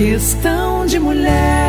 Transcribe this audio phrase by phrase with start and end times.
[0.00, 1.59] Questão de mulher.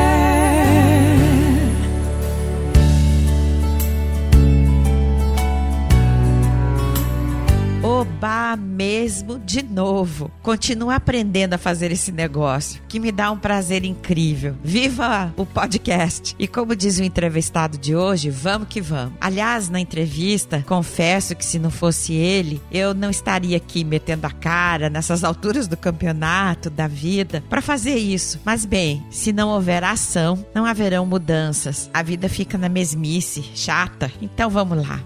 [8.56, 10.32] Mesmo de novo.
[10.42, 14.56] Continuo aprendendo a fazer esse negócio, que me dá um prazer incrível.
[14.64, 16.36] Viva o podcast!
[16.38, 19.14] E como diz o entrevistado de hoje, vamos que vamos.
[19.20, 24.32] Aliás, na entrevista, confesso que se não fosse ele, eu não estaria aqui metendo a
[24.32, 28.40] cara nessas alturas do campeonato, da vida, para fazer isso.
[28.46, 31.90] Mas bem, se não houver ação, não haverão mudanças.
[31.94, 34.12] A vida fica na mesmice, chata.
[34.22, 35.00] Então vamos lá.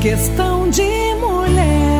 [0.00, 0.82] Questão de
[1.14, 1.97] mulher.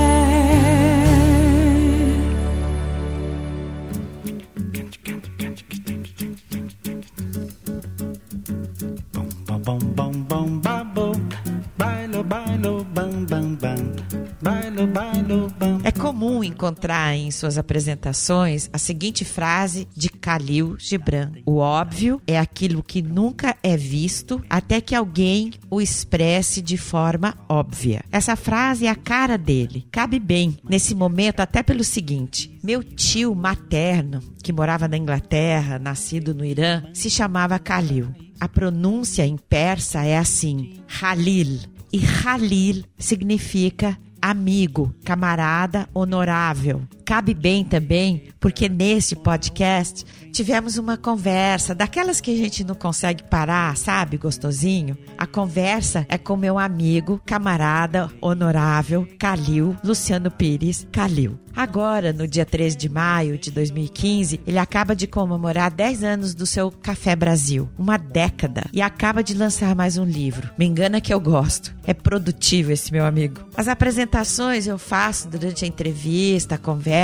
[15.83, 22.39] É comum encontrar em suas apresentações a seguinte frase de Khalil Gibran: O óbvio é
[22.39, 28.05] aquilo que nunca é visto até que alguém o expresse de forma óbvia.
[28.13, 29.87] Essa frase é a cara dele.
[29.91, 36.35] Cabe bem nesse momento, até pelo seguinte: meu tio materno, que morava na Inglaterra, nascido
[36.35, 38.15] no Irã, se chamava Khalil.
[38.41, 41.59] A pronúncia em persa é assim: Halil.
[41.91, 46.83] E Halil significa amigo, camarada, honorável.
[47.09, 53.23] Cabe bem também, porque neste podcast tivemos uma conversa, daquelas que a gente não consegue
[53.25, 54.95] parar, sabe, gostosinho?
[55.17, 61.39] A conversa é com meu amigo, camarada, honorável, Calil, Luciano Pires, Calil.
[61.57, 66.47] Agora, no dia 13 de maio de 2015, ele acaba de comemorar 10 anos do
[66.47, 70.51] seu Café Brasil, uma década, e acaba de lançar mais um livro.
[70.57, 71.75] Me engana que eu gosto.
[71.85, 73.41] É produtivo esse meu amigo.
[73.57, 76.98] As apresentações eu faço durante a entrevista, a conversa,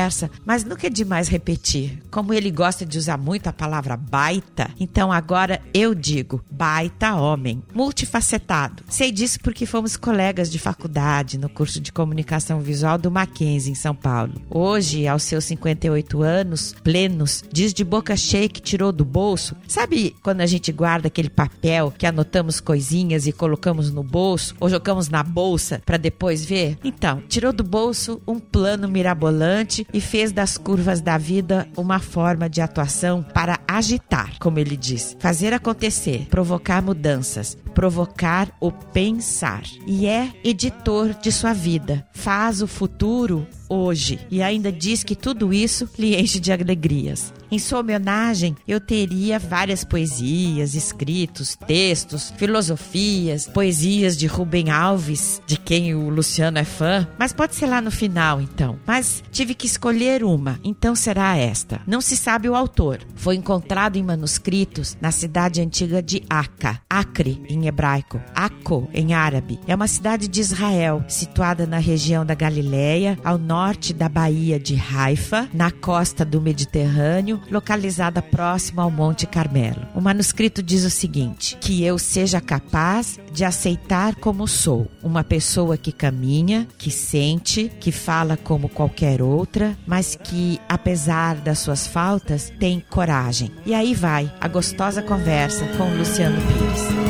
[0.44, 2.02] mas nunca é demais repetir.
[2.10, 7.62] Como ele gosta de usar muito a palavra baita, então agora eu digo baita homem,
[7.74, 8.82] multifacetado.
[8.88, 13.74] Sei disso porque fomos colegas de faculdade no curso de comunicação visual do Mackenzie em
[13.74, 14.34] São Paulo.
[14.50, 19.56] Hoje, aos seus 58 anos plenos, diz de boca cheia que tirou do bolso.
[19.68, 24.68] Sabe quando a gente guarda aquele papel que anotamos coisinhas e colocamos no bolso ou
[24.68, 26.78] jogamos na bolsa para depois ver?
[26.82, 32.48] Então, tirou do bolso um plano mirabolante e fez das curvas da vida uma forma
[32.48, 39.62] de atuação para agitar, como ele diz, fazer acontecer, provocar mudanças, provocar o pensar.
[39.86, 45.52] E é editor de sua vida, faz o futuro hoje e ainda diz que tudo
[45.52, 47.32] isso lhe enche de alegrias.
[47.50, 55.56] Em sua homenagem, eu teria várias poesias, escritos, textos, filosofias, poesias de Rubem Alves, de
[55.56, 58.78] quem o Luciano é fã, mas pode ser lá no final então.
[58.86, 61.80] Mas tive que escolher uma, então será esta.
[61.86, 63.00] Não se sabe o autor.
[63.14, 69.60] Foi encontrado em manuscritos na cidade antiga de Aca, Acre em hebraico, Aco em árabe.
[69.66, 73.53] É uma cidade de Israel, situada na região da Galileia, ao norte
[73.94, 79.86] da Baía de Haifa, na costa do Mediterrâneo, localizada próximo ao Monte Carmelo.
[79.94, 85.76] O manuscrito diz o seguinte: que eu seja capaz de aceitar como sou, uma pessoa
[85.76, 92.52] que caminha, que sente, que fala como qualquer outra, mas que, apesar das suas faltas,
[92.58, 93.52] tem coragem.
[93.64, 97.03] E aí vai a gostosa conversa com Luciano Pires.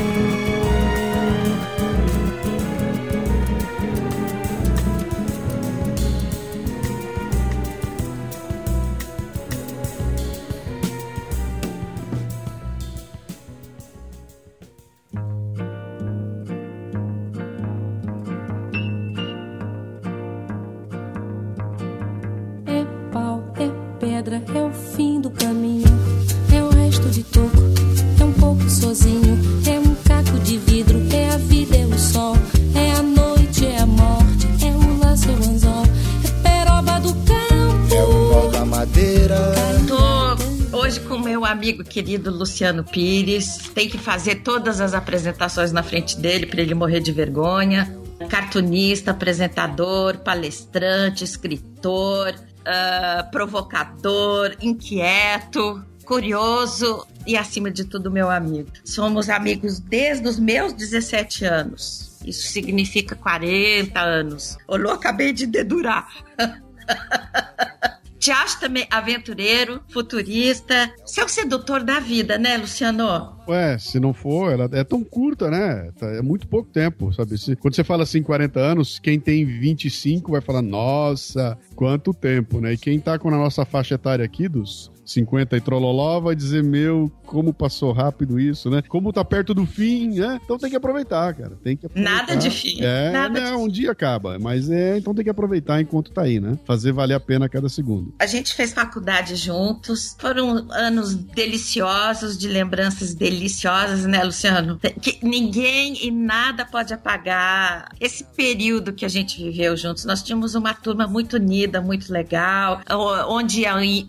[42.05, 43.57] Querido Luciano Pires.
[43.73, 47.97] Tem que fazer todas as apresentações na frente dele para ele morrer de vergonha.
[48.29, 58.69] Cartunista, apresentador, palestrante, escritor, ah, provocador, inquieto, curioso e, acima de tudo, meu amigo.
[58.83, 62.19] Somos amigos desde os meus 17 anos.
[62.23, 64.57] Isso significa 40 anos.
[64.67, 66.07] Olô, acabei de dedurar.
[68.25, 70.91] Te acho também aventureiro, futurista.
[71.05, 73.34] Você é o sedutor da vida, né, Luciano?
[73.47, 75.91] Ué, se não for, ela é tão curta, né?
[75.99, 77.37] Tá- É muito pouco tempo, sabe?
[77.37, 82.59] Se- quando você fala assim, 40 anos, quem tem 25 vai falar, nossa, quanto tempo,
[82.59, 82.73] né?
[82.73, 86.63] E quem tá com a nossa faixa etária aqui, dos 50 e trololó, vai dizer,
[86.63, 88.81] meu, como passou rápido isso, né?
[88.87, 90.39] Como tá perto do fim, né?
[90.43, 91.55] Então tem que aproveitar, cara.
[91.63, 92.11] Tem que aproveitar.
[92.17, 92.81] Nada de fim.
[92.81, 96.23] É, Nada né, de um dia acaba, mas é, então tem que aproveitar enquanto tá
[96.23, 96.57] aí, né?
[96.65, 98.15] Fazer valer a pena cada segundo.
[98.17, 100.15] A gente fez faculdade juntos.
[100.19, 104.79] Foram anos deliciosos, de lembranças deliciosas, né, Luciano?
[105.01, 110.05] Que ninguém e nada pode apagar esse período que a gente viveu juntos.
[110.05, 112.81] Nós tínhamos uma turma muito unida, muito legal,
[113.27, 113.63] onde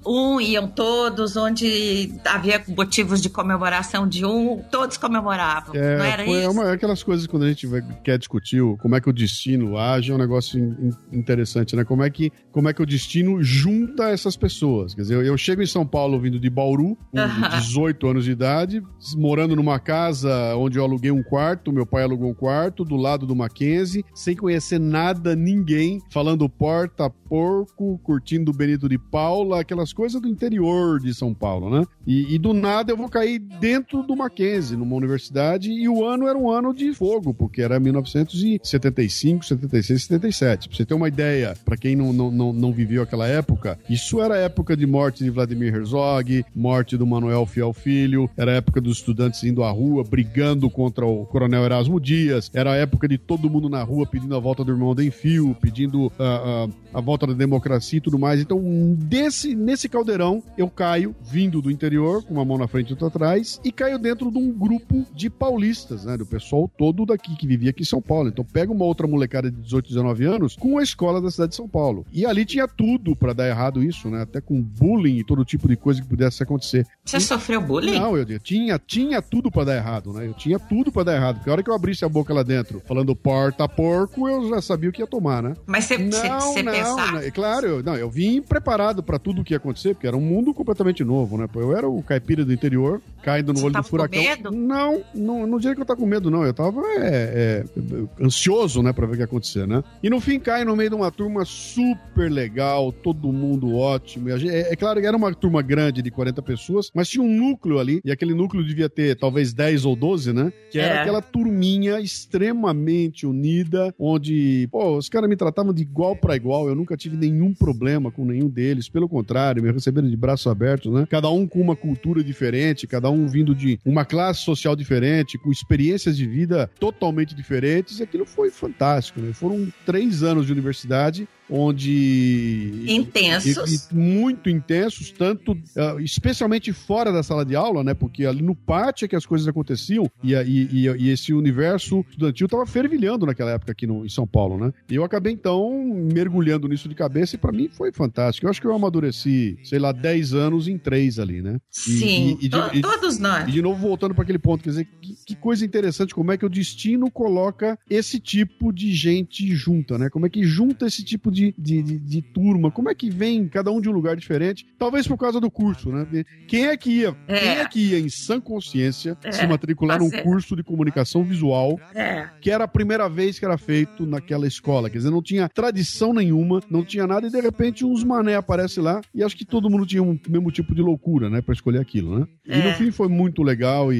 [0.07, 5.75] um iam todos, onde havia motivos de comemoração de um, todos comemoravam.
[5.75, 6.51] É, não era foi isso?
[6.51, 7.67] uma- aquelas coisas quando a gente
[8.05, 11.85] quer discutir como é que o destino age, é um negócio in- in- interessante, né?
[11.85, 14.95] Como é, que, como é que o destino junta essas pessoas.
[14.95, 17.49] Quer dizer, eu, eu chego em São Paulo vindo de Bauru, com Aham.
[17.59, 18.83] 18 anos de idade,
[19.17, 23.27] morando numa casa onde eu aluguei um quarto, meu pai alugou um quarto, do lado
[23.27, 29.93] do Mackenzie, sem conhecer nada, ninguém, falando porta, porco, curtindo o Benito de Paula, aquelas
[29.93, 31.85] coisas do interior de São Paulo, né?
[32.07, 36.29] E, e do nada eu vou cair dentro do Mackenzie, numa universidade, e o ano
[36.29, 40.69] era um ano de fogo, porque era 1975, 76, 77.
[40.69, 44.21] Pra você ter uma ideia, pra quem não, não, não, não viveu aquela época, isso
[44.21, 49.03] era época de morte de Vladimir Herzog, morte do Manuel Fiel Filho, era época dos
[49.07, 53.49] estudantes indo à rua, brigando contra o coronel Erasmo Dias, era a época de todo
[53.49, 57.33] mundo na rua pedindo a volta do irmão Denfio, pedindo ah, ah, a volta da
[57.33, 58.41] democracia e tudo mais.
[58.41, 58.61] Então,
[58.99, 63.07] desse, nesse caldeirão, eu caio, vindo do interior, com uma mão na frente e outra
[63.09, 66.17] atrás, e caio dentro de um grupo de paulistas, né?
[66.17, 68.29] Do pessoal todo daqui que vivia aqui em São Paulo.
[68.29, 71.57] Então, pega uma outra molecada de 18, 19 anos com a escola da cidade de
[71.57, 72.05] São Paulo.
[72.13, 74.23] E ali tinha tudo pra dar errado isso, né?
[74.23, 76.87] Até com bullying e todo tipo de coisa que pudesse acontecer.
[77.05, 77.99] Você sofreu bullying?
[77.99, 80.27] Não, eu, eu tinha, tinha tudo pra dar errado, né?
[80.27, 81.37] Eu tinha tudo pra dar errado.
[81.37, 84.63] Porque a hora que eu abrisse a boca lá dentro, falando porta porco, eu já
[84.63, 85.55] sabia o que ia tomar, né?
[85.67, 87.25] Mas você, pensava?
[87.25, 90.17] é claro, eu, não, eu vim preparado pra tudo o que ia acontecer, porque era
[90.17, 91.47] um mundo completamente novo, né?
[91.55, 94.19] Eu era o caipira do interior, caindo no Você olho do furacão.
[94.19, 94.51] com medo?
[94.51, 96.45] Não, não, não diria que eu tava com medo, não.
[96.45, 99.85] Eu tava é, é, ansioso, né, pra ver o que ia acontecer, né?
[100.03, 104.31] E no fim cai no meio de uma turma super legal, todo mundo ótimo.
[104.31, 107.79] É, é claro que era uma turma grande de 40 pessoas, mas tinha um núcleo
[107.79, 110.53] ali, e aquele núcleo devia ter talvez 10 ou 12, né?
[110.71, 111.01] Que era É.
[111.01, 116.75] aquela turminha extremamente unida, onde, pô, os caras me tratavam de igual pra igual, eu
[116.75, 121.07] nunca tive nenhum problema com nenhum deles, pelo contrário, me receberam de braços abertos, né?
[121.11, 125.51] Cada um com uma cultura diferente, cada um vindo de uma classe social diferente, com
[125.51, 129.33] experiências de vida totalmente diferentes, e aquilo foi fantástico, né?
[129.33, 133.91] Foram três anos de universidade onde Intensos.
[133.91, 137.95] e- e muito intensos, tanto ah, especialmente fora da sala de aula, né?
[137.95, 142.47] Porque ali no pátio é que as coisas aconteciam e, e, e- esse universo estudantil
[142.47, 144.73] estava fervilhando naquela época aqui no, em São Paulo, né?
[144.91, 145.73] E eu acabei então
[146.13, 148.47] mergulhando nisso de cabeça e para mim foi fantástico.
[148.47, 151.59] Eu acho que eu amadureci, sei lá, 10 anos em três ali, né?
[151.71, 153.49] Sim, de- to- todos nós.
[153.49, 156.37] e de novo, voltando para aquele ponto, quer dizer, que, que coisa interessante, como é
[156.39, 160.09] que o destino coloca esse tipo de gente junta, né?
[160.11, 162.71] Como é que junta esse tipo de, de, de- de turma?
[162.71, 164.67] Como é que vem cada um de um lugar diferente?
[164.79, 166.05] Talvez por causa do curso, né?
[166.05, 167.39] Porque Quem é que ia, É.
[167.41, 171.79] quem é que ia em sã consciência É, se matricular num curso de comunicação visual
[171.95, 172.29] É.
[172.41, 174.89] que era a primeira vez que era feito naquela escola.
[174.91, 178.83] Quer dizer, não tinha tradição nenhuma, não tinha nada, e de repente uns mané aparecem
[178.83, 181.81] lá, e acho que todo mundo tinha um mesmo tipo de loucura, né, pra escolher
[181.81, 182.27] aquilo, né?
[182.47, 182.63] E É.
[182.71, 183.97] no fim foi muito legal, e,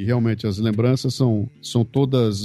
[0.00, 2.40] e realmente as lembranças são, são todas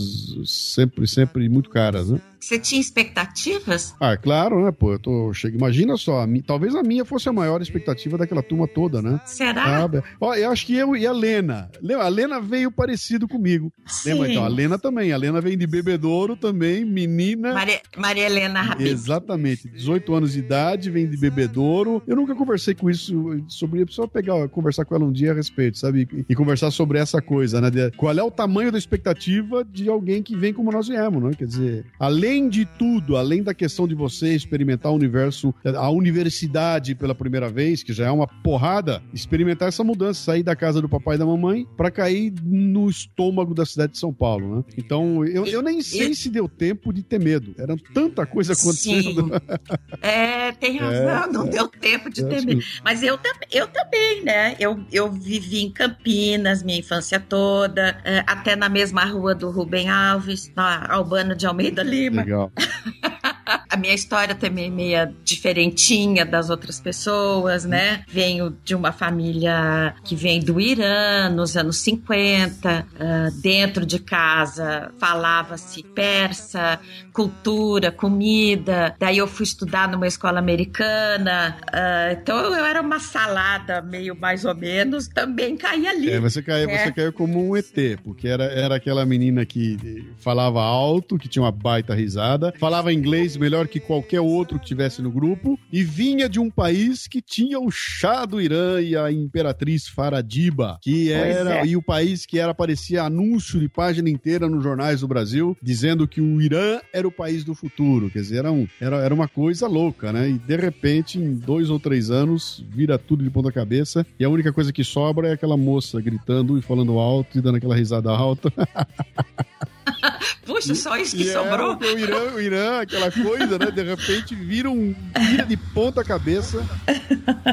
[0.46, 2.20] sempre, sempre muito caras, né?
[2.46, 3.96] Você tinha expectativas?
[4.00, 7.34] Ah, claro, né, pô, eu tô, imagina só, a mi- talvez a minha fosse a
[7.34, 9.20] maior expectativa daquela turma toda, né?
[9.26, 9.84] Será?
[9.84, 11.72] Ah, be- ó, eu acho que eu e a Lena.
[11.82, 12.06] Lembra?
[12.06, 13.74] A Lena veio parecido comigo.
[14.06, 14.26] Lembra?
[14.28, 14.32] Sim.
[14.34, 15.12] Então, a Lena também.
[15.12, 17.52] A Lena vem de Bebedouro também, menina.
[17.52, 18.84] Maria, Maria Helena Rabin.
[18.90, 22.04] Exatamente, 18 anos de idade, vem de bebedouro.
[22.06, 25.34] Eu nunca conversei com isso sobre isso, só pegar, conversar com ela um dia a
[25.34, 26.08] respeito, sabe?
[26.14, 27.72] E, e conversar sobre essa coisa, né?
[27.72, 31.32] De- qual é o tamanho da expectativa de alguém que vem como nós viemos, né?
[31.36, 36.94] Quer dizer, além de tudo, além da questão de você experimentar o universo, a universidade
[36.96, 40.90] pela primeira vez, que já é uma porrada, experimentar essa mudança, sair da casa do
[40.90, 44.64] papai e da mamãe pra cair no estômago da cidade de São Paulo, né?
[44.78, 47.56] Então, eu, eu nem sei se deu tempo de ter medo.
[47.58, 49.26] Era tanta coisa acontecendo.
[49.26, 49.32] Sim.
[50.02, 52.46] É, tem razão, não deu tempo de É, ter sim.
[52.46, 52.62] medo.
[52.84, 53.18] Mas eu,
[53.52, 54.56] eu também, né?
[54.60, 59.90] Eu, eu vivi em Campinas minha infância toda, é, até na mesma rua do Rubem
[59.90, 62.25] Alves, na Albano de Almeida Lima.
[62.26, 62.52] Legal.
[63.70, 68.04] A minha história também é meia diferentinha das outras pessoas, né?
[68.08, 72.86] Venho de uma família que vem do Irã, nos anos 50.
[72.96, 76.80] Uh, dentro de casa falava-se persa,
[77.14, 78.96] cultura, comida.
[79.00, 81.58] Daí eu fui estudar numa escola americana.
[81.68, 86.10] Uh, então eu era uma salada meio mais ou menos, também caí ali.
[86.12, 86.86] É, você caiu, É.
[86.86, 91.44] você caiu como um ET, porque era, era aquela menina que falava alto, que tinha
[91.44, 96.28] uma baita risada, falava inglês melhor que qualquer outro que tivesse no grupo, e vinha
[96.28, 101.60] de um país que tinha o chá do Irã e a imperatriz Faradiba, que era,
[101.60, 101.66] é.
[101.66, 106.08] e o país que era, parecia anúncio de página inteira nos jornais do Brasil, dizendo
[106.08, 108.10] que o Irã era o país do futuro.
[108.10, 110.30] Quer dizer, era, um, era, era uma coisa louca, né?
[110.30, 114.30] E de repente, em dois ou três anos, vira tudo de ponta cabeça, e a
[114.30, 118.10] única coisa que sobra é aquela moça gritando e falando alto e dando aquela risada
[118.12, 118.52] alta.
[120.46, 121.78] Puxa, só isso que é, sobrou.
[121.78, 123.72] o Irã, o Irã, aquela coisa, né?
[123.72, 124.96] De repente vira um
[125.30, 126.64] vira de ponta cabeça.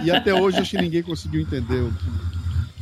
[0.04, 2.08] E até hoje acho que ninguém conseguiu entender o que,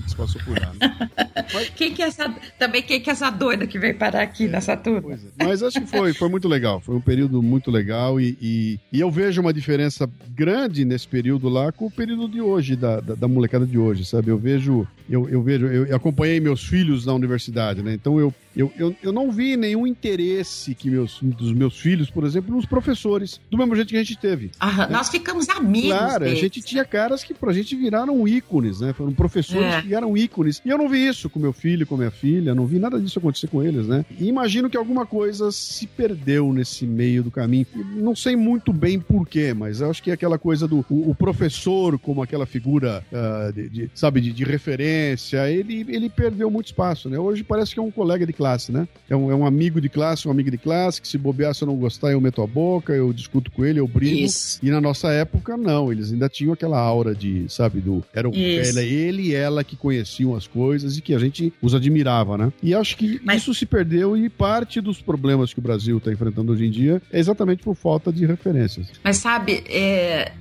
[0.00, 0.72] o que se passou por lá.
[0.80, 1.64] Né?
[1.76, 4.76] Quem que é essa, também quem que é essa doida que veio parar aqui nessa
[4.76, 5.14] turma?
[5.14, 5.44] É.
[5.44, 6.80] Mas acho que foi, foi muito legal.
[6.80, 11.48] Foi um período muito legal e, e, e eu vejo uma diferença grande nesse período
[11.48, 14.30] lá com o período de hoje, da, da, da molecada de hoje, sabe?
[14.30, 17.94] Eu vejo, eu, eu vejo, eu acompanhei meus filhos na universidade, né?
[17.94, 22.24] Então eu, eu, eu, eu não vi nenhum interesse que meus, dos meus filhos, por
[22.24, 24.50] exemplo, nos professores, do mesmo jeito que a gente teve.
[24.60, 25.90] Aham, Nós ficamos amigos.
[25.90, 26.38] Claro, a deles.
[26.40, 28.92] gente tinha caras que pra gente viraram ícones, né?
[28.92, 29.80] Foram professores É.
[29.80, 30.60] que viraram ícones.
[30.64, 33.18] E eu não vi isso com meu filho, com minha filha, não vi nada disso
[33.18, 34.04] acontecer com eles, né?
[34.18, 37.66] E imagino que alguma coisa se perdeu nesse meio do caminho.
[37.96, 41.14] Não sei muito bem porquê, mas eu acho que é aquela coisa do o, o
[41.14, 46.66] professor como aquela figura, ah, de, de- sabe, de, de referência, ele, ele perdeu muito
[46.66, 47.18] espaço, né?
[47.18, 48.88] Hoje parece que é um colega de classe, né?
[49.08, 51.62] É um, é um amigo de classe, um amigo de classe, que se bobear, se
[51.62, 54.16] eu não gostar, eu meto a boca, eu discuto com ele, eu brigo.
[54.24, 54.58] Isso.
[54.62, 58.02] E na nossa época, não, eles ainda tinham aquela aura de, sabe, do.
[58.14, 58.78] Era Isso.
[58.78, 62.50] ele, e ela que conheciam as coisas e que a gente os admirava, né?
[62.62, 66.10] E acho que Mas- isso se perdeu e parte dos problemas que o Brasil está
[66.10, 68.86] enfrentando hoje em dia é exatamente por falta de referências.
[69.04, 70.32] Mas sabe, é,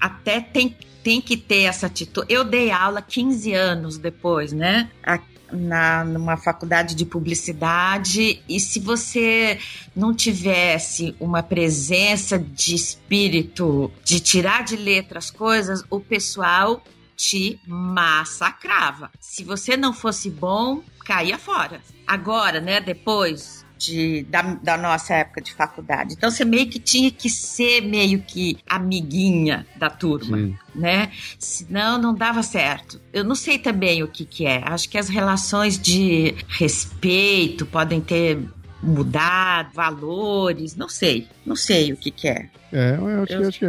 [0.00, 2.26] até tem, tem que ter essa atitude.
[2.28, 4.90] Eu dei aula 15 anos depois, né?
[5.02, 5.20] A-
[5.52, 9.58] na, numa faculdade de publicidade, e se você
[9.94, 16.82] não tivesse uma presença de espírito de tirar de letra as coisas, o pessoal
[17.16, 19.10] te massacrava.
[19.20, 21.80] Se você não fosse bom, caía fora.
[22.06, 26.14] Agora, né, depois de, da, da nossa época de faculdade.
[26.14, 30.54] Então você meio que tinha que ser meio que amiguinha da turma, Sim.
[30.74, 31.10] né?
[31.38, 33.00] Senão não dava certo.
[33.12, 34.62] Eu não sei também o que que é.
[34.64, 38.38] Acho que as relações de respeito podem ter
[38.82, 41.26] mudado, valores, não sei.
[41.44, 42.48] Não sei o que que é.
[42.72, 43.68] É, eu acho, Eu- que- acho que é,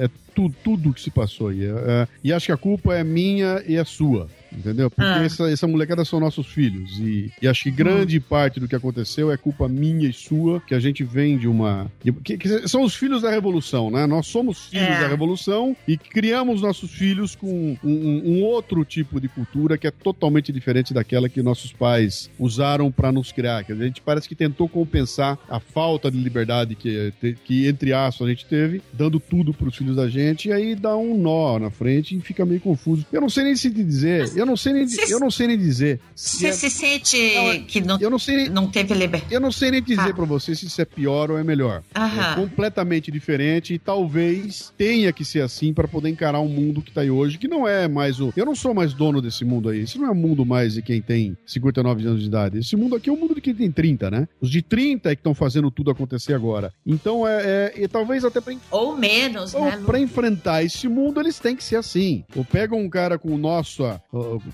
[0.00, 1.64] é- é tudo, tudo que se passou aí.
[1.64, 4.28] É- é- e acho que a culpa é minha e é sua.
[4.56, 4.90] Entendeu?
[4.90, 5.22] Porque Ah.
[5.24, 6.98] essa, essa molecada são nossos filhos.
[6.98, 10.74] E, e acho que grande parte do que aconteceu é culpa minha e sua, que
[10.74, 11.90] a gente vem de uma.
[12.04, 14.06] de- que, que são os filhos da revolução, né?
[14.06, 15.00] Nós somos filhos É.
[15.00, 19.86] da revolução e criamos nossos filhos com um, um- um outro tipo de cultura que
[19.86, 23.64] é totalmente diferente daquela que nossos pais usaram para nos criar.
[23.64, 27.12] Quer dizer, a gente parece que tentou compensar a falta de liberdade que,
[27.44, 30.74] que entre aspas, a gente teve, dando tudo para os filhos da gente, e aí
[30.74, 33.06] dá um nó na frente e fica meio confuso.
[33.12, 35.46] Eu não sei nem se te dizer, eu não sei nem, Cê- eu não sei
[35.46, 36.00] nem dizer.
[36.14, 39.32] se Você é- se sente Não, que não, eu não sei nem, não teve liberdade?
[39.34, 40.14] eu não sei nem dizer Ah.
[40.14, 41.82] pra você se isso é pior ou é melhor.
[41.94, 42.34] É Aham.
[42.34, 47.00] completamente diferente e talvez tenha que ser assim pra poder encarar um mundo que tá
[47.02, 48.32] aí hoje, que não é mais o.
[48.36, 49.80] Eu não sou mais dono desse mundo aí.
[49.80, 52.58] Esse não é um mundo mais de quem tem 59 anos de idade.
[52.58, 54.28] Esse mundo aqui é um mundo de quem tem 30, né?
[54.40, 56.72] Os de 30 é que estão fazendo tudo acontecer agora.
[56.86, 57.42] Então é.
[57.42, 61.56] é- e talvez até pra Ou menos, ou né, pra enfrentar esse mundo, eles têm
[61.56, 62.24] que ser assim.
[62.36, 64.00] Ou pega um cara com o nosso, ah,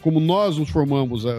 [0.00, 1.34] como nós nos formamos, ah,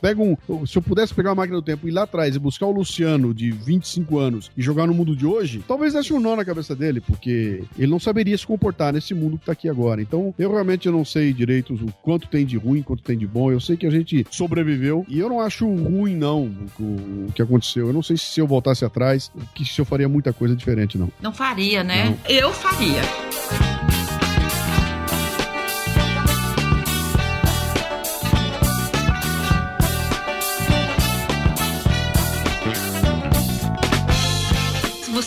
[0.00, 0.36] pega um,
[0.66, 2.72] se eu pudesse pegar uma máquina do tempo e ir lá atrás e buscar o
[2.72, 6.44] Luciano de 25 anos e jogar no mundo de hoje, talvez desse um nó na
[6.44, 10.00] cabeça dele, porque ele não saberia se comportar nesse mundo que tá aqui agora.
[10.00, 13.50] Então, eu realmente não sei direito o quanto tem de ruim, quanto tem de bom.
[13.50, 17.88] Eu sei que a gente sobreviveu e eu não acho ruim, não, o, que aconteceu.
[17.88, 21.10] Eu não sei se eu voltasse atrás, que se eu faria muita coisa diferente, não.
[21.20, 22.16] Não faria, né?
[22.28, 23.02] Eu faria.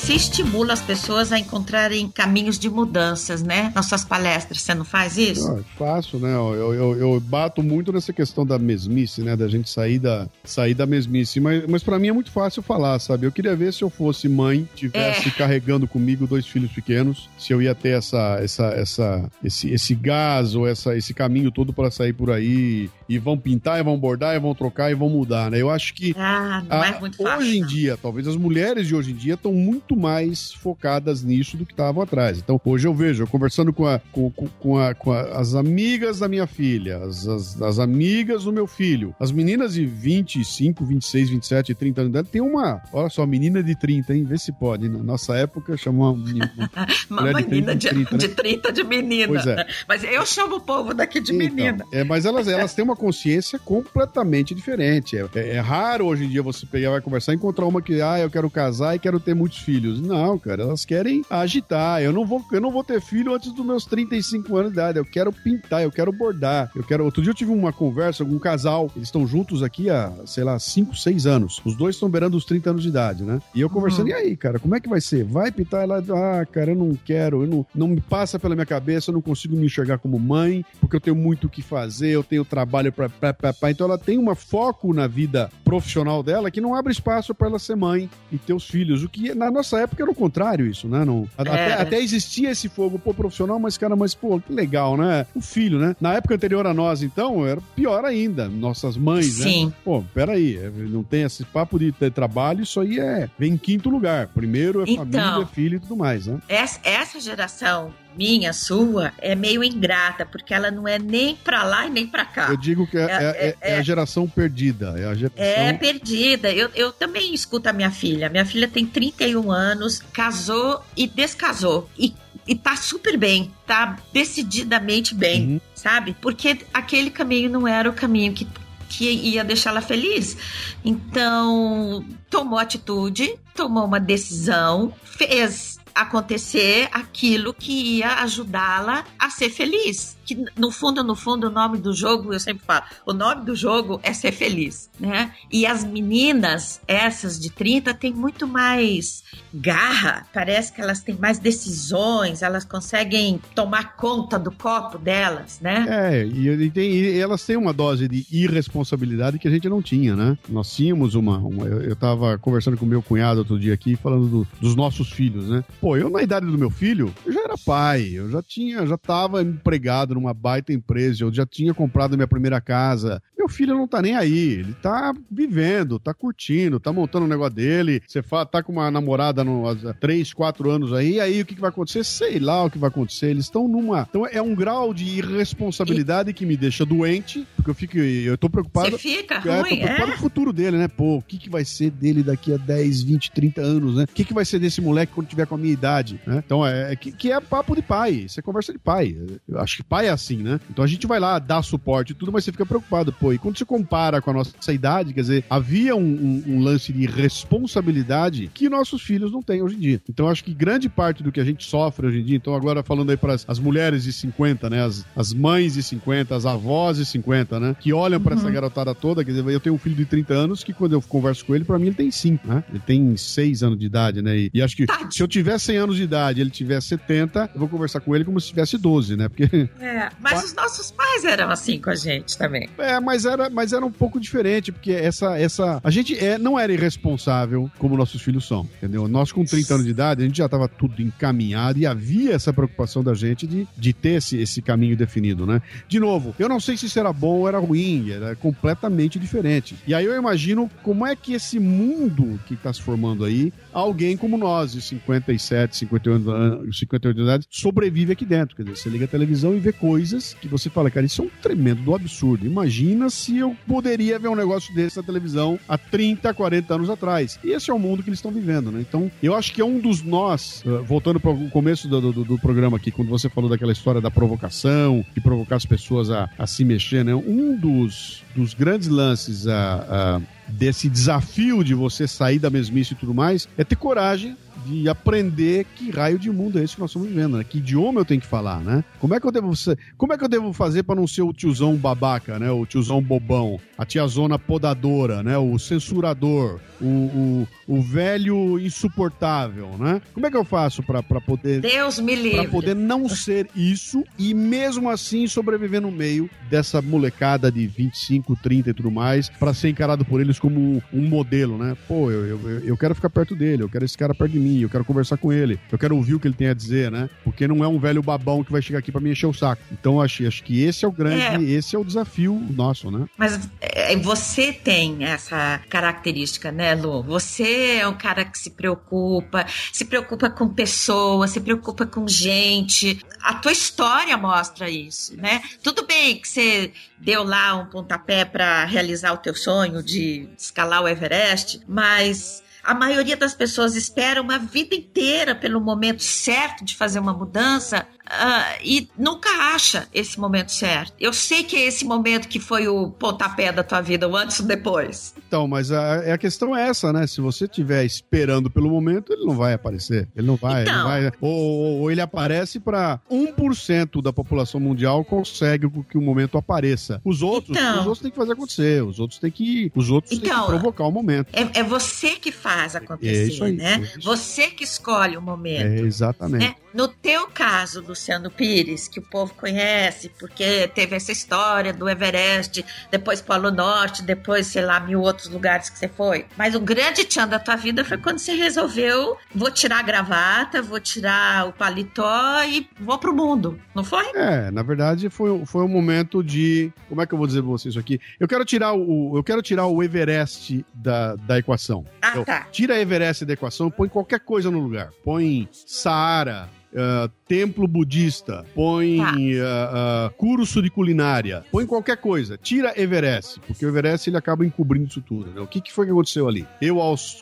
[0.08, 3.74] Você estimula as pessoas a encontrarem caminhos de mudanças, né?
[3.76, 5.46] Nas suas palestras, você não faz isso?
[5.46, 6.34] Ah, faço, né?
[6.34, 9.36] Eu, eu, eu bato muito nessa questão da mesmice, né?
[9.36, 11.42] Da gente sair da, sair da mesmice.
[11.42, 13.28] Mas, mas para mim é muito fácil falar, sabe?
[13.28, 15.32] Eu queria ver se eu fosse mãe, tivesse É.
[15.32, 20.56] carregando comigo dois filhos pequenos, se eu ia ter essa, essa, essa, esse, esse gás
[20.56, 24.36] ou essa, esse caminho todo para sair por aí e vão pintar, e vão bordar,
[24.36, 25.62] e vão trocar, e vão mudar, né?
[25.62, 27.40] Eu acho que Ah, não é muito fácil.
[27.40, 31.58] Hoje em dia, talvez as mulheres de hoje em dia estão muito mais focadas nisso
[31.58, 32.38] do que estavam atrás.
[32.38, 36.20] Então, hoje eu vejo, eu conversando com, a, com, com- a- com a- as amigas
[36.20, 41.30] da minha filha, as, as, as amigas do meu filho, as meninas de 25, 26,
[41.30, 44.24] 27, 30 anos de idade, tem uma, olha só, menina de 30, hein?
[44.24, 44.88] Vê se pode.
[44.90, 46.52] Na nossa época, chamava uma menina.
[47.10, 48.18] Uma mulher de menina 30, de, 30, né?
[48.18, 49.28] de 30 de menina.
[49.28, 49.66] Pois é.
[49.88, 51.84] Mas eu chamo o povo daqui de Então, menina.
[51.92, 55.18] é, mas elas, elas têm uma consciência completamente diferente.
[55.18, 58.02] É, é- é raro hoje em dia você pegar, vai conversar e encontrar uma que,
[58.02, 59.87] ah, eu quero casar e quero ter muitos filhos.
[59.96, 62.02] Não, cara, elas querem agitar.
[62.02, 65.00] Eu não vou, eu não vou ter filho antes dos meus 35 anos de idade.
[65.00, 66.72] Eu quero pintar, eu quero bordar.
[66.76, 67.06] Eu quero.
[67.06, 68.92] Outro dia eu tive uma conversa com um casal.
[68.96, 71.62] Eles estão juntos aqui há, sei lá, 5, 6 anos.
[71.66, 73.40] Os dois estão beirando os 30 anos de idade, né?
[73.56, 74.10] E eu conversando, Uhum.
[74.10, 75.24] e aí, cara, como é que vai ser?
[75.24, 76.04] Vai pintar ela?
[76.10, 79.22] Ah, cara, eu não quero, eu não, não me passa pela minha cabeça, eu não
[79.22, 82.92] consigo me enxergar como mãe, porque eu tenho muito o que fazer, eu tenho trabalho
[82.92, 83.72] pra, pra, pra, pra.
[83.72, 87.60] Então ela tem um foco na vida profissional dela que não abre espaço pra ela
[87.60, 89.04] ser mãe e ter os filhos.
[89.04, 91.04] O que na nossa época era o contrário, isso, né?
[91.06, 95.26] Não, até, até existia esse fogo, pô, profissional, mas cara, mas pô, que legal, né?
[95.36, 95.96] O filho, né?
[96.00, 98.48] Na época anterior a nós, então, era pior ainda.
[98.48, 99.46] Nossas mães, né?
[99.46, 99.74] Sim.
[99.84, 103.30] Pô, peraí, é, não tem esse papo de ter trabalho, isso aí é.
[103.38, 104.28] Vem em quinto lugar.
[104.28, 105.06] Primeiro é Então.
[105.06, 106.40] família, filho e tudo mais, né?
[106.48, 111.86] Essa, essa geração minha, sua, é meio ingrata, porque ela não é nem pra lá
[111.86, 112.48] e nem pra cá.
[112.50, 114.96] Eu digo que é, É, é- é é- a geração perdida.
[114.98, 115.44] É a geração.
[115.44, 116.52] É perdida.
[116.52, 118.30] Eu, eu também escuto a minha filha.
[118.30, 121.90] Minha filha tem 31 anos, casou e descasou.
[121.98, 122.14] E,
[122.48, 125.62] e tá super bem, tá decididamente bem, Uhum.
[125.76, 126.16] sabe?
[126.22, 128.48] Porque aquele caminho não era o caminho que,
[128.90, 130.38] que ia deixá-la feliz.
[130.84, 140.16] Então, tomou atitude, tomou uma decisão, fez acontecer aquilo que ia ajudá-la a ser feliz.
[140.26, 143.56] Que no fundo, no fundo, o nome do jogo, eu sempre falo, o nome do
[143.56, 145.32] jogo é ser feliz, né?
[145.50, 149.24] E as meninas, essas de 30, têm muito mais
[149.54, 155.86] garra, parece que elas têm mais decisões, elas conseguem tomar conta do copo delas, né?
[155.90, 159.82] É, e, e tem- e elas têm uma dose de irresponsabilidade que a gente não
[159.82, 160.38] tinha, né?
[160.50, 161.38] Nós tínhamos uma.
[161.38, 165.10] uma- eu, eu tava conversando com meu cunhado outro dia aqui, falando do- dos nossos
[165.12, 165.64] filhos, né?
[165.80, 168.98] Pô, eu na idade do meu filho, eu já era pai, eu já tinha, já
[168.98, 173.22] tava empregado numa baita empresa, eu já tinha comprado minha primeira casa.
[173.48, 177.56] Meu filho não tá nem aí, ele tá vivendo, tá curtindo, tá montando o negócio
[177.56, 178.02] dele.
[178.06, 181.46] Você fala, tá com uma namorada no, há 3, 4 anos aí, e aí o
[181.46, 182.04] que, que vai acontecer?
[182.04, 183.28] Sei lá o que vai acontecer.
[183.28, 184.06] Eles estão numa.
[184.10, 187.98] Então é um grau de irresponsabilidade que me deixa doente, porque eu fico.
[187.98, 188.92] Eu tô preocupado.
[188.92, 190.12] Você fica É, tô ruim, preocupado é?
[190.12, 190.90] com o futuro dele, né?
[190.90, 194.04] Pô, o que, que vai ser dele daqui a 10, 20, 30 anos, né?
[194.04, 196.44] O que, que vai ser desse moleque quando tiver com a minha idade, né?
[196.46, 198.12] Então, é, é que, que é papo de pai.
[198.12, 199.16] Isso é conversa de pai.
[199.48, 200.60] Eu acho que pai é assim, né?
[200.70, 203.14] Então a gente vai lá dar suporte e tudo, mas você fica preocupado.
[203.14, 206.60] Pô, e quando você compara com a nossa idade, quer dizer, havia um, um- um
[206.62, 210.02] lance de responsabilidade que nossos filhos não têm hoje em dia.
[210.10, 212.84] Então, acho que grande parte do que a gente sofre hoje em dia, então agora
[212.84, 214.84] falando aí para as, mulheres de 50, né?
[214.84, 217.76] As, as mães de 50, as avós de 50, né?
[217.80, 220.64] Que olham para essa garotada toda, quer dizer, eu tenho um filho de 30 anos
[220.64, 222.64] que quando eu converso com ele, para mim ele tem 5, né?
[222.70, 224.38] Ele tem 6 anos de idade, né?
[224.38, 225.12] E, e acho que Tadinho.
[225.12, 228.16] se eu tiver 100 anos de idade e ele tiver 70, eu vou conversar com
[228.16, 229.28] ele como se tivesse 12, né?
[229.30, 232.68] Porque É, mas os nossos pais eram assim com a gente também.
[232.78, 235.80] É, mas era, mas era um pouco diferente, porque essa, essa.
[235.84, 239.08] A gente é, não era irresponsável como nossos filhos são, entendeu?
[239.08, 242.54] Nós, com 30 anos de idade, a gente já estava tudo encaminhado e havia essa
[242.54, 245.62] preocupação da gente de, de ter esse, esse caminho definido, né?
[245.88, 249.76] De novo, eu não sei se isso era bom ou era ruim, era completamente diferente.
[249.86, 254.16] E aí eu imagino como é que esse mundo que está se formando aí, alguém
[254.16, 258.56] como nós, de 57, 58 anos, 58 anos de idade, sobrevive aqui dentro.
[258.56, 261.26] Quer dizer, você liga a televisão e vê coisas que você fala, cara, isso é
[261.26, 262.46] um tremendo do absurdo.
[262.46, 267.40] Imagina se eu poderia ver um negócio desse na televisão há 30, 40 anos atrás.
[267.44, 268.80] E esse é o mundo que eles estão vivendo, né?
[268.82, 272.24] Então, eu acho que é um dos nós, eh, voltando para o começo do, do,
[272.24, 276.30] do programa aqui, quando você falou daquela história da provocação, de provocar as pessoas a,
[276.38, 277.14] a se mexer, né?
[277.16, 282.96] Um dos, dos grandes lances a, a- desse desafio de você sair da mesmice e
[282.96, 284.38] tudo mais é ter coragem
[284.68, 287.44] de aprender que raio de mundo é esse que nós estamos vivendo, né?
[287.44, 288.84] Que idioma eu tenho que falar, né?
[289.00, 291.22] Como é que eu devo, ser- como é que eu devo fazer para não ser
[291.22, 292.52] o tiozão babaca, né?
[292.52, 295.38] O tiozão bobão, a tiazona podadora, né?
[295.38, 300.02] O censurador, o, o, o velho insuportável, né?
[300.14, 302.48] Como é que eu faço para poder Deus me Pra livre.
[302.48, 308.70] poder não ser isso e mesmo assim sobreviver no meio dessa molecada de 25, 30
[308.70, 311.76] e tudo mais, pra ser encarado por eles como um, um modelo, né?
[311.88, 314.57] Pô, eu, eu, eu quero ficar perto dele, eu quero esse cara perto de mim,
[314.64, 317.10] eu quero conversar com ele, eu quero ouvir o que ele tem a dizer, né?
[317.24, 319.62] Porque não é um velho babão que vai chegar aqui pra me encher o saco.
[319.72, 321.58] Então acho, acho que esse é o grande, É.
[321.58, 323.08] esse é o desafio nosso, né?
[323.18, 327.04] Mas é, você tem essa característica, né, Lu?
[327.04, 333.00] Você é um cara que se preocupa, se preocupa com pessoas, se preocupa com gente.
[333.22, 335.42] A tua história mostra isso, né?
[335.64, 340.82] Tudo bem que você deu lá um pontapé para realizar o teu sonho de escalar
[340.84, 346.76] o Everest, mas a maioria das pessoas espera uma vida inteira pelo momento certo de
[346.76, 350.94] fazer uma mudança ah, e nunca acha esse momento certo.
[351.00, 354.38] Eu sei que é esse momento que foi o pontapé da tua vida, o antes
[354.40, 355.14] e o depois.
[355.28, 357.06] Então, mas a, a questão é essa, né?
[357.08, 360.08] Se você estiver esperando pelo momento, ele não vai aparecer.
[360.16, 360.62] Ele não vai.
[360.62, 360.80] ele Então.
[360.84, 366.02] não vai ou, ou- ou ele aparece para 1% da população mundial consegue que o
[366.02, 367.02] momento apareça.
[367.04, 367.74] Os outros, Então.
[367.82, 368.84] os outros têm que fazer acontecer.
[368.84, 371.28] Os outros têm que, os outros têm Então, que provocar o momento.
[371.34, 373.90] É, é você que faz acontecer, É aí, né?
[373.96, 374.00] é.
[374.02, 375.66] Você que escolhe o momento.
[375.66, 376.46] É, exatamente.
[376.46, 376.56] né?
[376.78, 382.64] No teu caso, Luciano Pires, que o povo conhece, porque teve essa história do Everest,
[382.92, 386.28] depois Polo Norte, depois, sei lá, mil outros lugares que você foi.
[386.38, 390.62] Mas o grande tchan da tua vida foi quando você resolveu: vou tirar a gravata,
[390.62, 393.60] vou tirar o paletó e vou pro mundo.
[393.74, 394.06] Não foi?
[394.14, 396.72] É, na verdade foi, foi um momento de.
[396.88, 398.00] Como é que eu vou dizer pra você isso aqui?
[398.20, 401.84] Eu quero tirar o, eu quero tirar o Everest da, da equação.
[402.04, 402.42] Ah, Eu- tá.
[402.52, 404.92] Tira Everest da equação, põe qualquer coisa no lugar.
[405.04, 409.14] Põe Saara, ah, templo budista, põe Tá.
[409.44, 412.38] ah, ah, curso de culinária, põe qualquer coisa.
[412.38, 415.32] Tira Everest, porque o Everest ele acaba encobrindo isso tudo.
[415.32, 415.42] né?
[415.42, 416.46] O que, que foi que aconteceu ali?
[416.62, 417.22] Eu, aos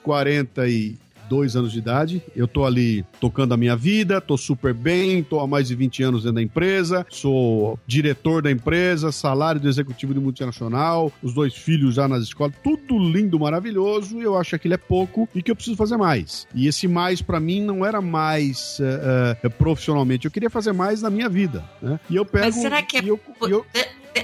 [1.26, 5.40] 42 anos de idade, eu tô ali tocando a minha vida, tô super bem, tô
[5.40, 10.14] há mais de 20 anos dentro da empresa, sou diretor da empresa, salário do executivo
[10.14, 14.56] de multinacional, os dois filhos já nas escolas, tudo lindo, maravilhoso, e eu acho que
[14.56, 16.48] aquilo é pouco e que eu preciso fazer mais.
[16.54, 21.02] E esse mais pra mim não era mais eh, eh, profissionalmente, eu queria fazer mais
[21.02, 22.00] na minha vida, né?
[22.10, 23.66] E eu pego Mas será que é eu, eu-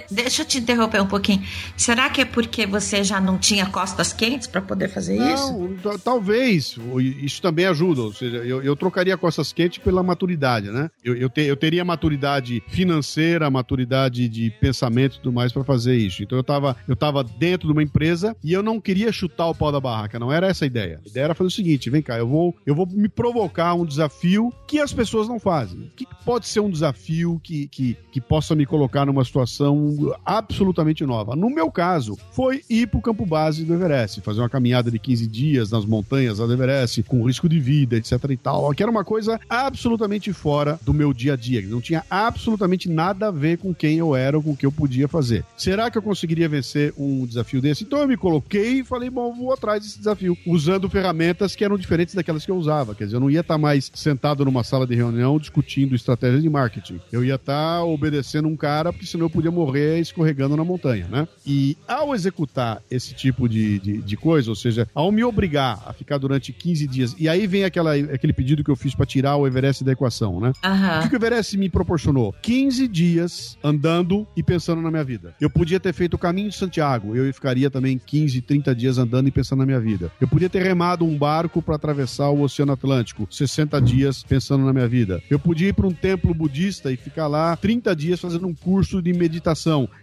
[0.10, 1.44] deixa eu te interromper um pouquinho.
[1.76, 5.52] Será que é porque você já não tinha costas quentes para poder fazer isso?
[5.58, 6.76] Não, ta- talvez.
[7.22, 8.02] Isso também ajuda.
[8.02, 10.90] Ou seja, eu, eu trocaria costas quentes pela maturidade, né?
[11.04, 15.96] Eu, eu, te- eu teria maturidade financeira, maturidade de pensamento e tudo mais pra fazer
[15.96, 16.24] isso.
[16.24, 19.56] Então eu tava, eu tava dentro de uma empresa e eu não queria chutar o
[19.56, 20.20] pau da barraca.
[20.20, 21.00] Não era essa a ideia.
[21.06, 23.86] A ideia era fazer o seguinte: vem cá, eu vou, eu vou me provocar um
[23.86, 25.80] desafio que as pessoas não fazem.
[25.82, 29.81] O que pode ser um desafio que, que, que possa me colocar numa situação
[30.26, 31.36] absolutamente nova?
[31.36, 35.28] No meu caso, foi ir pro campo base do Everest, fazer uma caminhada de 15
[35.28, 39.04] dias nas montanhas do Everest, com risco de vida, etc e tal, que era uma
[39.04, 43.74] coisa absolutamente fora do meu dia a dia, não tinha absolutamente nada a ver com
[43.74, 45.44] quem eu era ou com o que eu podia fazer.
[45.58, 47.84] Será que eu conseguiria vencer um desafio desse?
[47.84, 51.78] Então eu me coloquei e falei, bom, vou atrás desse desafio, usando ferramentas que eram
[51.78, 54.86] diferentes daquelas que eu usava, quer dizer, eu não ia estar mais sentado numa sala
[54.86, 57.00] de reunião discutindo estratégia de marketing.
[57.12, 61.28] Eu ia estar obedecendo um cara, porque senão eu podia morrer escorregando na montanha, né?
[61.46, 65.94] E ao executar esse tipo de, de, de coisa, ou seja, ao me obrigar a
[65.94, 69.36] ficar durante 15 dias, e aí vem aquela, aquele pedido que eu fiz para tirar
[69.36, 70.52] o Everest da equação, né?
[70.64, 71.02] O Aham.
[71.04, 72.34] que, que o Everest me proporcionou?
[72.42, 75.34] 15 dias andando e pensando na minha vida.
[75.40, 79.28] Eu podia ter feito o caminho de Santiago, eu ficaria também 15, 30 dias andando
[79.28, 80.12] e pensando na minha vida.
[80.20, 84.74] Eu podia ter remado um barco para atravessar o Oceano Atlântico, 60 dias pensando na
[84.74, 85.22] minha vida.
[85.30, 89.02] Eu podia ir para um templo budista e ficar lá 30 dias fazendo um curso
[89.02, 89.51] de meditação,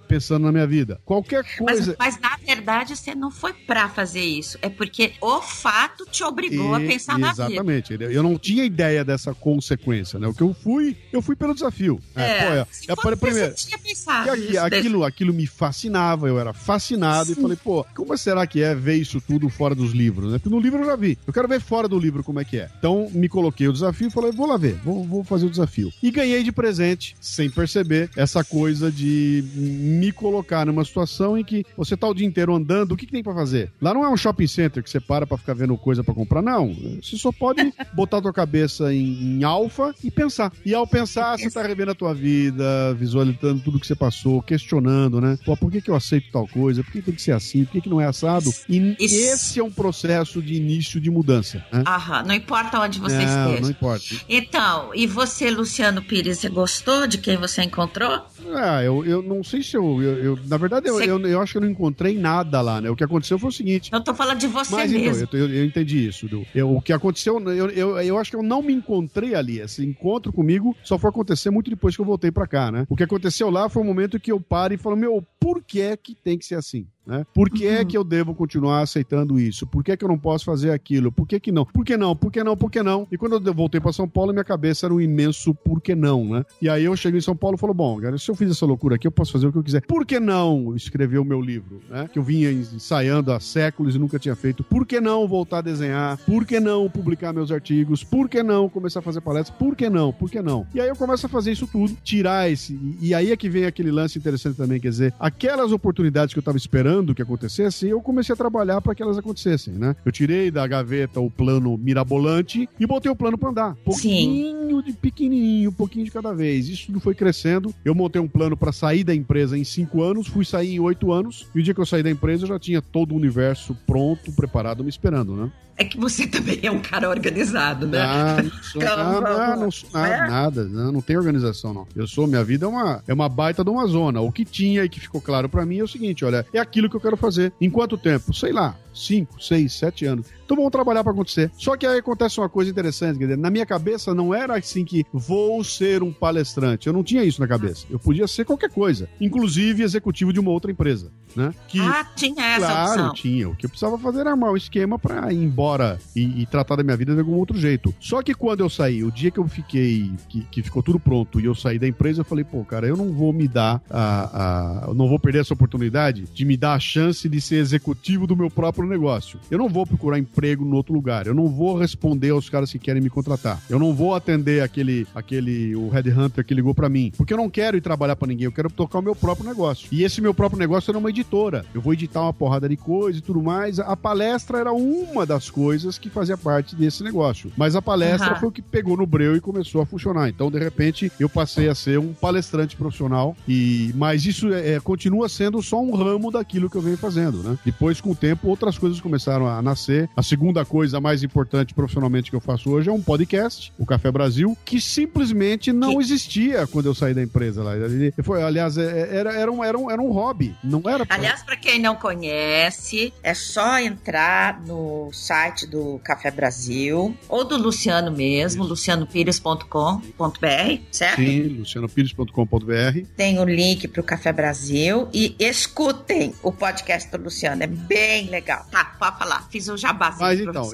[0.08, 0.98] pensando na minha vida.
[1.04, 1.96] Qualquer Mas, coisa.
[1.98, 4.56] mas, na verdade você não foi pra fazer isso.
[4.62, 7.44] É porque o fato te obrigou a E- pensar na vida.
[7.46, 7.94] Exatamente.
[8.00, 10.26] Eu não tinha ideia dessa consequência, né?
[10.26, 12.00] O que eu fui, eu fui pelo desafio.
[12.16, 15.46] É, pô, se eu fosse, falei, primeiro, você tinha E pensado aqui- aquilo, aquilo me
[15.46, 19.74] fascinava, eu era fascinado e falei, pô, como será que é ver isso tudo fora
[19.74, 20.38] dos livros, né?
[20.38, 21.18] Porque no livro eu já vi.
[21.26, 22.70] Eu quero ver fora do livro como é que é.
[22.78, 25.92] Então me coloquei o desafio e falei, vou lá ver, vou, vou fazer o desafio.
[26.02, 31.64] E ganhei de presente, sem perceber, essa coisa de me colocar numa situação em que
[31.76, 33.70] você tá o dia inteiro andando, o que, que tem pra fazer?
[33.80, 36.42] Lá não é um shopping center que você para pra ficar vendo coisa pra comprar,
[36.42, 36.74] não.
[37.02, 40.52] Você só pode botar a tua cabeça em, em alfa e pensar.
[40.64, 45.20] E ao pensar, você tá revendo a tua vida, visualizando tudo que você passou, questionando,
[45.20, 45.38] né?
[45.44, 46.82] Pô, por que, que eu aceito tal coisa?
[46.82, 47.64] Por que tem que ser assim?
[47.64, 48.50] Por que, que não é assado?
[48.68, 49.14] E Isso.
[49.14, 51.82] esse é um processo de início de mudança, né?
[51.86, 53.62] Aham, não importa onde você não, esteja.
[53.62, 54.04] não importa.
[54.28, 58.22] Então, e você, Luciano Pires, você gostou de quem você encontrou?
[58.54, 60.02] Ah, eu, eu não sei se eu.
[60.02, 62.90] eu, eu- na verdade, eu, eu, eu acho que eu não encontrei nada lá, né?
[62.90, 63.90] O que aconteceu foi o seguinte.
[63.92, 65.28] Eu tô falando de você Mas então, mesmo.
[65.32, 66.26] eu, eu- eu entendi isso.
[66.28, 66.44] Du.
[66.54, 69.60] Eu- o que aconteceu, eu, eu, eu acho que eu não me encontrei ali.
[69.60, 72.86] Esse encontro comigo só foi acontecer muito depois que eu voltei pra cá, né?
[72.88, 75.80] O que aconteceu lá foi o momento que eu paro e falo, meu, por que
[75.80, 76.86] é que tem que ser assim?
[77.08, 77.24] Né?
[77.32, 77.84] Por que é Uhum.
[77.86, 79.66] que eu devo continuar aceitando isso?
[79.66, 81.10] Por que é que eu não posso fazer aquilo?
[81.10, 81.64] Por que que não?
[81.64, 82.14] Por que não?
[82.14, 82.54] Por que não?
[82.54, 83.08] Por que não?
[83.10, 86.22] E quando eu voltei pra São Paulo, minha cabeça era um imenso por que não,
[86.28, 86.44] né?
[86.60, 88.66] E aí eu cheguei em São Paulo e falo, bom, cara, se eu fiz essa
[88.66, 89.80] loucura aqui, eu posso fazer o que eu quiser.
[89.86, 92.10] Por que não escrever o meu livro, né?
[92.12, 94.62] Que eu vinha ensaiando há séculos e nunca tinha feito.
[94.62, 96.18] Por que não voltar a desenhar?
[96.26, 98.04] Por que não publicar meus artigos?
[98.04, 99.56] Por que não começar a fazer palestras?
[99.58, 100.12] Por que não?
[100.12, 100.66] Por que não?
[100.74, 102.74] E aí eu começo a fazer isso tudo, tirar esse.
[103.00, 106.38] E, e aí é que vem aquele lance interessante também, quer dizer, aquelas oportunidades que
[106.38, 109.94] eu tava esperando que acontecessem, eu comecei a trabalhar para que elas acontecessem, né?
[110.04, 113.74] Eu tirei da gaveta o plano mirabolante e botei o plano para andar.
[113.84, 116.68] Pouquinho de pequenininho, um pouquinho de cada vez.
[116.68, 117.74] Isso tudo foi crescendo.
[117.84, 121.12] Eu montei um plano para sair da empresa em cinco anos, fui sair em oito
[121.12, 121.46] anos.
[121.54, 124.32] E o dia que eu saí da empresa, eu já tinha todo o universo pronto,
[124.32, 125.50] preparado, me esperando, né?
[125.78, 128.00] É que você também é um cara organizado, né?
[128.00, 130.28] Ah, não sou, Então, não, não, sou nada, né?
[130.28, 131.86] nada, não, não tem organização, não.
[131.94, 134.20] Eu sou, minha vida é uma, é uma baita de uma zona.
[134.20, 136.87] O que tinha e que ficou claro pra mim é o seguinte: olha, é aquilo
[136.88, 137.52] que eu quero fazer.
[137.60, 138.32] Em quanto tempo?
[138.34, 140.26] Sei lá, 5, 6, 7 anos.
[140.44, 141.50] Então vamos trabalhar pra acontecer.
[141.58, 144.82] Só que aí acontece uma coisa interessante, quer dizer, na minha cabeça não era assim
[144.84, 146.86] que vou ser um palestrante.
[146.86, 147.84] Eu não tinha isso na cabeça.
[147.90, 151.52] Eu podia ser qualquer coisa, inclusive executivo de uma outra empresa, né?
[151.68, 153.12] Que Ah, tinha essa Claro, opção.
[153.14, 153.48] tinha.
[153.48, 156.76] O que eu precisava fazer era armar um esquema pra ir embora e, e tratar
[156.76, 157.94] da minha vida de algum outro jeito.
[158.00, 161.38] Só que quando eu saí, o dia que eu fiquei, que, que ficou tudo pronto
[161.40, 164.84] e eu saí da empresa, eu falei, pô, cara, eu não vou me dar a,
[164.84, 164.88] a.
[164.88, 168.34] Eu não vou perder essa oportunidade de me dar a chance de ser executivo do
[168.34, 169.38] meu próprio negócio.
[169.50, 171.26] Eu não vou procurar emprego no outro lugar.
[171.26, 173.60] Eu não vou responder aos caras que querem me contratar.
[173.68, 177.12] Eu não vou atender aquele, aquele, o headhunter que ligou pra mim.
[177.16, 179.88] Porque eu não quero ir trabalhar pra ninguém, eu quero tocar o meu próprio negócio.
[179.92, 181.64] E esse meu próprio negócio era uma editora.
[181.74, 183.78] Eu vou editar uma porrada de coisa e tudo mais.
[183.78, 187.52] A palestra era uma das coisas que fazia parte desse negócio.
[187.56, 188.40] Mas a palestra Aham.
[188.40, 190.28] foi o que pegou no breu e começou a funcionar.
[190.28, 193.36] Então, de repente, eu passei a ser um palestrante profissional.
[193.46, 197.42] E mas isso é, é, continua sendo só um ramo daquilo que eu venho fazendo,
[197.42, 197.58] né?
[197.64, 200.10] Depois, com o tempo, outras coisas começaram a nascer.
[200.16, 204.10] A segunda coisa mais importante profissionalmente que eu faço hoje é um podcast, o Café
[204.10, 207.76] Brasil, que simplesmente não existia quando eu saí da empresa lá.
[207.76, 210.54] Ele foi, aliás, é- era, era, um, era, um, era um hobby.
[210.64, 216.30] Não era pra- Aliás, para quem não conhece, é só entrar no site do Café
[216.30, 221.16] Brasil ou do Luciano mesmo, lucianopires.com.br, certo?
[221.16, 223.06] Sim, lucianopires.com.br.
[223.16, 228.28] Tem o link para o Café Brasil e escutem o podcast do Luciano, é bem
[228.28, 228.57] legal.
[228.70, 230.70] Tá, pode falar, fiz o jabazinho Mas então,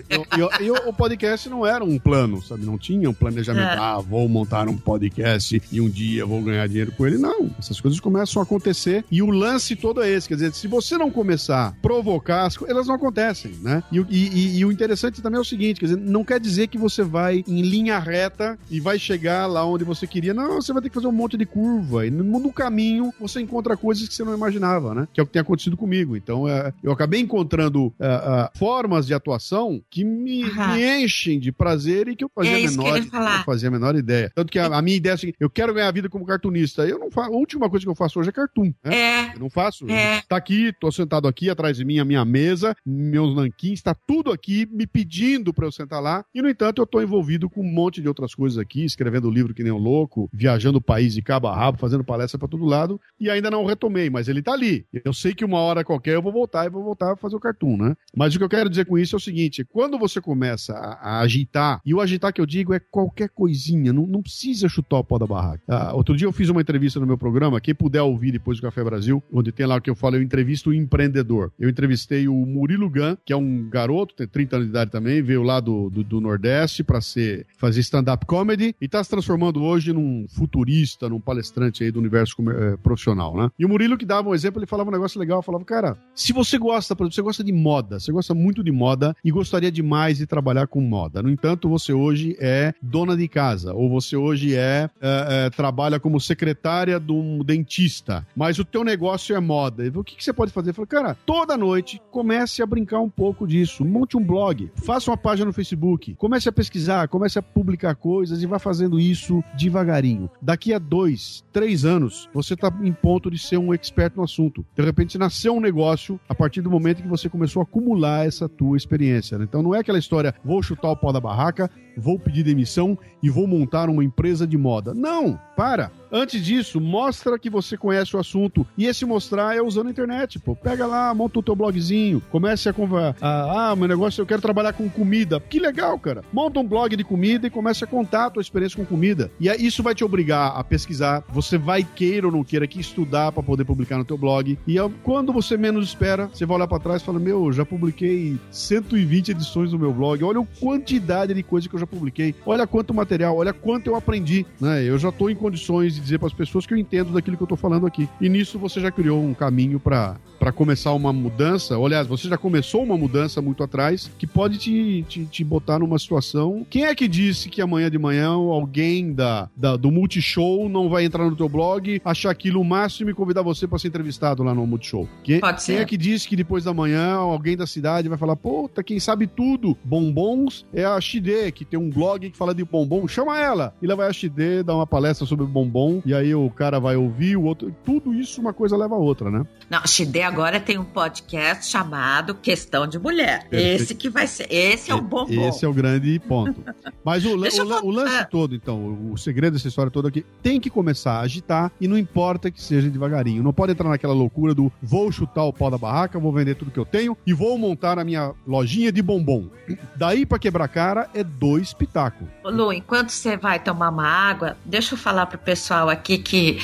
[0.60, 2.64] e o, podcast não era um plano, sabe?
[2.64, 3.64] Não tinha um planejamento.
[3.72, 3.78] É.
[3.78, 7.18] Ah, vou montar um podcast e um dia vou ganhar dinheiro com ele.
[7.18, 10.28] Não, essas coisas começam a acontecer e o lance todo é esse.
[10.28, 13.82] Quer dizer, se você não começar a provocar, elas não acontecem, né?
[13.90, 16.68] E, o- e- e- o interessante também é o seguinte, quer dizer, não quer dizer
[16.68, 20.32] que você vai em linha reta e vai chegar lá onde você queria.
[20.34, 22.06] Não, você vai ter que fazer um monte de curva.
[22.06, 25.08] E no, no caminho você encontra coisas que você não imaginava, né?
[25.12, 26.16] Que é o que tem acontecido comigo.
[26.16, 31.50] Então, é, eu acabei encontrando é, é, formas de atuação que me, me enchem de
[31.52, 33.38] prazer e que eu fazia É eu menor, falar.
[33.38, 34.30] não fazia a menor ideia.
[34.34, 36.24] Tanto que a, a minha ideia é a seguinte, eu quero ganhar a vida como
[36.26, 36.86] cartunista.
[36.86, 38.94] Eu não faço, a última coisa que eu faço hoje é cartoon, né?
[38.94, 39.88] É, Eu não faço.
[39.90, 40.22] É.
[40.28, 44.30] Tá aqui, tô sentado aqui atrás de mim, a minha mesa, meus nanquins, tá tudo
[44.32, 46.24] aqui me pedindo pra eu sentar lá.
[46.34, 49.54] E, no entanto, eu tô envolvido com um monte de outras coisas aqui, escrevendo livro
[49.54, 52.64] que nem um louco, viajando o país de cabo a rabo, fazendo palestra pra todo
[52.64, 53.00] lado.
[53.18, 54.84] E ainda não retomei, mas ele tá ali.
[55.04, 57.40] Eu sei que uma hora qualquer eu vou voltar e vou voltar a fazer o
[57.40, 57.94] cartoon, né?
[58.16, 61.18] Mas o que eu quero dizer com isso é o seguinte: quando você começa a,
[61.18, 64.98] a agitar, e o agitar que eu digo é qualquer coisinha, não, não precisa chutar
[64.98, 65.62] o pau da barraca.
[65.68, 68.62] Ah, outro dia eu fiz uma entrevista no meu programa, quem puder ouvir depois do
[68.62, 71.52] Café Brasil, onde tem lá o que eu falo, eu entrevisto um empreendedor.
[71.58, 75.22] Eu entrevistei o Murilo Gan, que é um garoto, tem 30 anos de idade também,
[75.22, 79.62] veio lá do, do, do Nordeste para ser fazer stand-up comedy e tá se transformando
[79.62, 83.50] hoje num futurista, num palestrante aí do universo eh, profissional, né?
[83.58, 86.32] E o Murilo que dava um exemplo, ele falava um negócio legal, falava, cara, se
[86.32, 89.70] você gosta, por exemplo, você gosta de moda, você gosta muito de moda e gostaria
[89.70, 91.22] demais de trabalhar com moda.
[91.22, 96.00] No entanto, você hoje é dona de casa, ou você hoje é, é, é trabalha
[96.00, 99.84] como secretária de um dentista, mas o teu negócio é moda.
[99.94, 100.72] O que, que você pode fazer?
[100.72, 105.16] Falei, cara, toda noite comece a brincar um pouco disso, monte um blog, faça uma
[105.16, 110.30] página no Facebook, comece a pesquisar, comece a publicar coisas e vá fazendo isso devagarinho.
[110.40, 114.64] Daqui a dois, três anos, você está em ponto de ser um expert no assunto.
[114.76, 118.48] De repente, nasceu um negócio a partir do momento que você começou a acumular essa
[118.48, 119.38] tua experiência.
[119.38, 119.44] Né?
[119.44, 123.30] Então, não é aquela história, vou chutar o pau da barraca, vou pedir demissão e
[123.30, 124.92] vou montar uma empresa de moda.
[124.92, 125.90] Não, para.
[126.12, 128.64] Antes disso, mostra que você conhece o assunto.
[128.78, 130.54] E esse mostrar é usando a internet, pô.
[130.54, 133.16] Pega lá, monta o teu blogzinho, comece a conversar.
[133.20, 135.40] Ah, meu negócio, eu quero trabalhar com comida.
[135.40, 136.22] Que legal, cara.
[136.32, 139.30] Monta um blog de comida e comece a contar a tua experiência com comida.
[139.40, 141.24] E isso vai te obrigar a pesquisar.
[141.30, 144.56] Você vai queira ou não queira que estudar para poder publicar no teu blog.
[144.68, 148.38] E quando você menos espera, você vai olhar para trás e fala: Meu, já publiquei
[148.52, 150.22] 120 edições do meu blog.
[150.22, 152.34] Olha a quantidade de coisa que eu já publiquei.
[152.44, 154.46] Olha quanto material, olha quanto eu aprendi.
[154.60, 154.82] Né?
[154.84, 157.42] Eu já estou em condições de dizer para as pessoas que eu entendo daquilo que
[157.42, 158.08] eu estou falando aqui.
[158.20, 160.16] E nisso você já criou um caminho para
[160.52, 161.76] começar uma mudança.
[161.76, 165.98] Aliás, você já começou uma mudança muito atrás que pode te, te, te botar numa
[165.98, 166.66] situação.
[166.68, 171.04] Quem é que disse que amanhã de manhã alguém da, da do Multishow não vai
[171.04, 174.54] entrar no teu blog, achar aquilo o máximo e convidar você para ser entrevistado lá
[174.54, 175.08] no Multishow?
[175.22, 175.72] Quem, pode ser.
[175.72, 178.98] quem é que disse que depois da manhã alguém da cidade vai falar, puta, quem
[179.00, 183.38] sabe tudo, bombons, é a XD, que tem um blog que fala de bombom, chama
[183.38, 183.74] ela!
[183.80, 186.96] E ela vai a XD dar uma palestra sobre bombom, e aí o cara vai
[186.96, 187.74] ouvir, o outro.
[187.84, 189.46] Tudo isso uma coisa leva a outra, né?
[189.70, 193.46] Não, a XD agora tem um podcast chamado Questão de Mulher.
[193.48, 193.82] Perfeito.
[193.82, 194.52] Esse que vai ser.
[194.52, 195.48] Esse é o bombom.
[195.48, 196.60] Esse é o grande ponto.
[197.04, 198.24] Mas o, o, o lance ah.
[198.24, 201.96] todo, então, o segredo dessa história toda aqui, tem que começar a agitar e não
[201.96, 203.44] importa que seja devagarinho.
[203.44, 206.72] Não pode entrar naquela loucura do vou chutar o pau da barraca, vou vender tudo
[206.72, 209.48] que eu tenho e vou montar a minha lojinha de bombom.
[209.94, 212.26] Daí para quebrar cara é dois pitacos.
[212.42, 216.58] Lu, enquanto você vai tomar uma água, deixa eu falar pro pessoal aqui que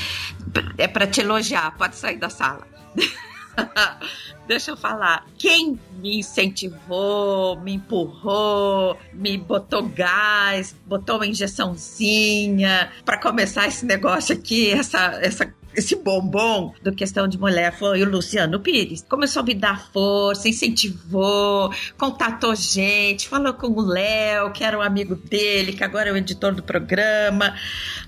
[0.76, 2.66] é para te elogiar, pode sair da sala.
[4.46, 5.26] Deixa eu falar.
[5.38, 14.34] Quem me incentivou, me empurrou, me botou gás, botou uma injeçãozinha para começar esse negócio
[14.34, 19.04] aqui, essa, essa esse bombom do Questão de Mulher foi o Luciano Pires.
[19.08, 24.82] Começou a me dar força, incentivou, contatou gente, falou com o Léo, que era um
[24.82, 27.54] amigo dele, que agora é o editor do programa.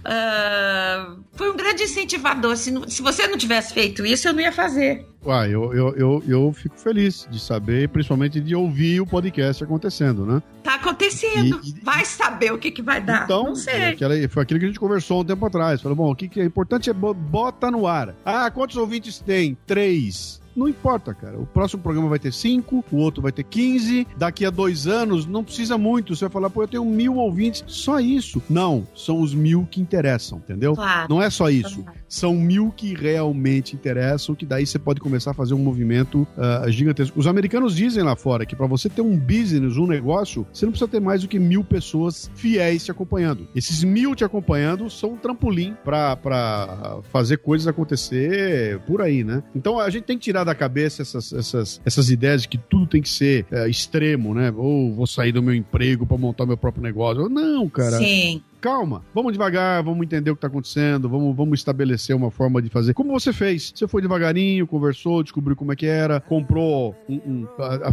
[0.01, 2.57] Uh, foi um grande incentivador.
[2.57, 5.12] Se, se você não tivesse feito isso, eu não ia fazer.
[5.25, 10.27] Uai, eu, eu, eu, eu, fico feliz de saber, principalmente de ouvir o podcast acontecendo,
[10.27, 10.43] né?
[10.65, 11.61] Tá acontecendo.
[11.63, 13.25] E, vai saber o que, que vai dar.
[13.25, 13.91] Então, não sei.
[13.91, 15.81] Aquela, foi aquilo que a gente conversou um tempo atrás.
[15.81, 18.17] Falou, bom, o que, que é importante é bota no ar.
[18.25, 19.57] Ah, quantos ouvintes tem?
[19.65, 20.43] Três.
[20.55, 21.39] Não importa, cara.
[21.39, 24.07] O próximo programa vai ter 5, o outro vai ter 15.
[24.17, 26.15] Daqui a dois anos, não precisa muito.
[26.15, 27.65] Você vai falar, pô, eu tenho mil ouvintes.
[27.67, 28.43] Só isso.
[28.51, 30.75] Não, são os mil que interessam, entendeu?
[30.75, 31.07] Claro.
[31.09, 31.85] Não é só isso.
[32.13, 36.71] São mil que realmente interessam, que daí você pode começar a fazer um movimento uh,
[36.71, 37.19] gigantesco.
[37.19, 40.73] Os americanos dizem lá fora que para você ter um business, um negócio, você não
[40.73, 43.49] precisa ter mais do que mil pessoas fiéis te acompanhando.
[43.57, 49.43] Esses mil te acompanhando são um trampolim para fazer coisas acontecer por aí, né?
[49.57, 52.89] Então a gente tem que tirar da cabeça essas, essas, essas ideias de que tudo
[52.89, 54.53] tem que ser é, extremo, né?
[54.55, 57.27] Ou vou sair do meu emprego para montar meu próprio negócio.
[57.31, 57.97] Não, cara.
[57.97, 62.63] Sim calma, vamos devagar, vamos entender o que está acontecendo, vamos, vamos estabelecer uma forma
[62.63, 62.95] de fazer.
[62.95, 63.73] Como você fez?
[63.75, 67.49] Você foi devagarinho, conversou, descobriu como é que era, comprou um, um,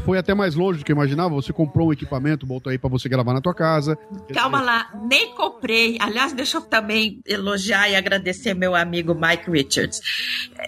[0.06, 2.90] foi até mais longe do que eu imaginava, você comprou um equipamento, botou aí para
[2.90, 3.98] você gravar na tua casa.
[4.32, 5.98] Calma lá, nem comprei.
[6.00, 10.00] Aliás, deixa eu também elogiar e agradecer meu amigo Mike Richards.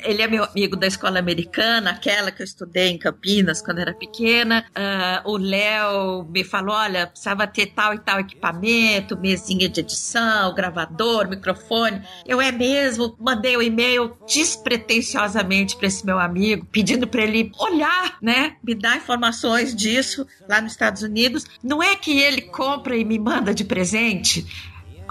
[0.03, 3.93] Ele é meu amigo da escola americana, aquela que eu estudei em Campinas quando era
[3.93, 4.65] pequena.
[4.71, 10.53] Uh, o Léo me falou: olha, precisava ter tal e tal equipamento, mesinha de edição,
[10.53, 12.01] gravador, microfone.
[12.25, 17.51] Eu é mesmo, mandei o um e-mail despretensiosamente para esse meu amigo, pedindo para ele
[17.59, 21.45] olhar, né, me dar informações disso lá nos Estados Unidos.
[21.63, 24.45] Não é que ele compra e me manda de presente.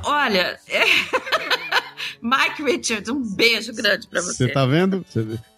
[0.05, 0.59] Olha.
[2.23, 4.47] Mike Richards, um beijo grande para você.
[4.47, 5.05] Você tá vendo?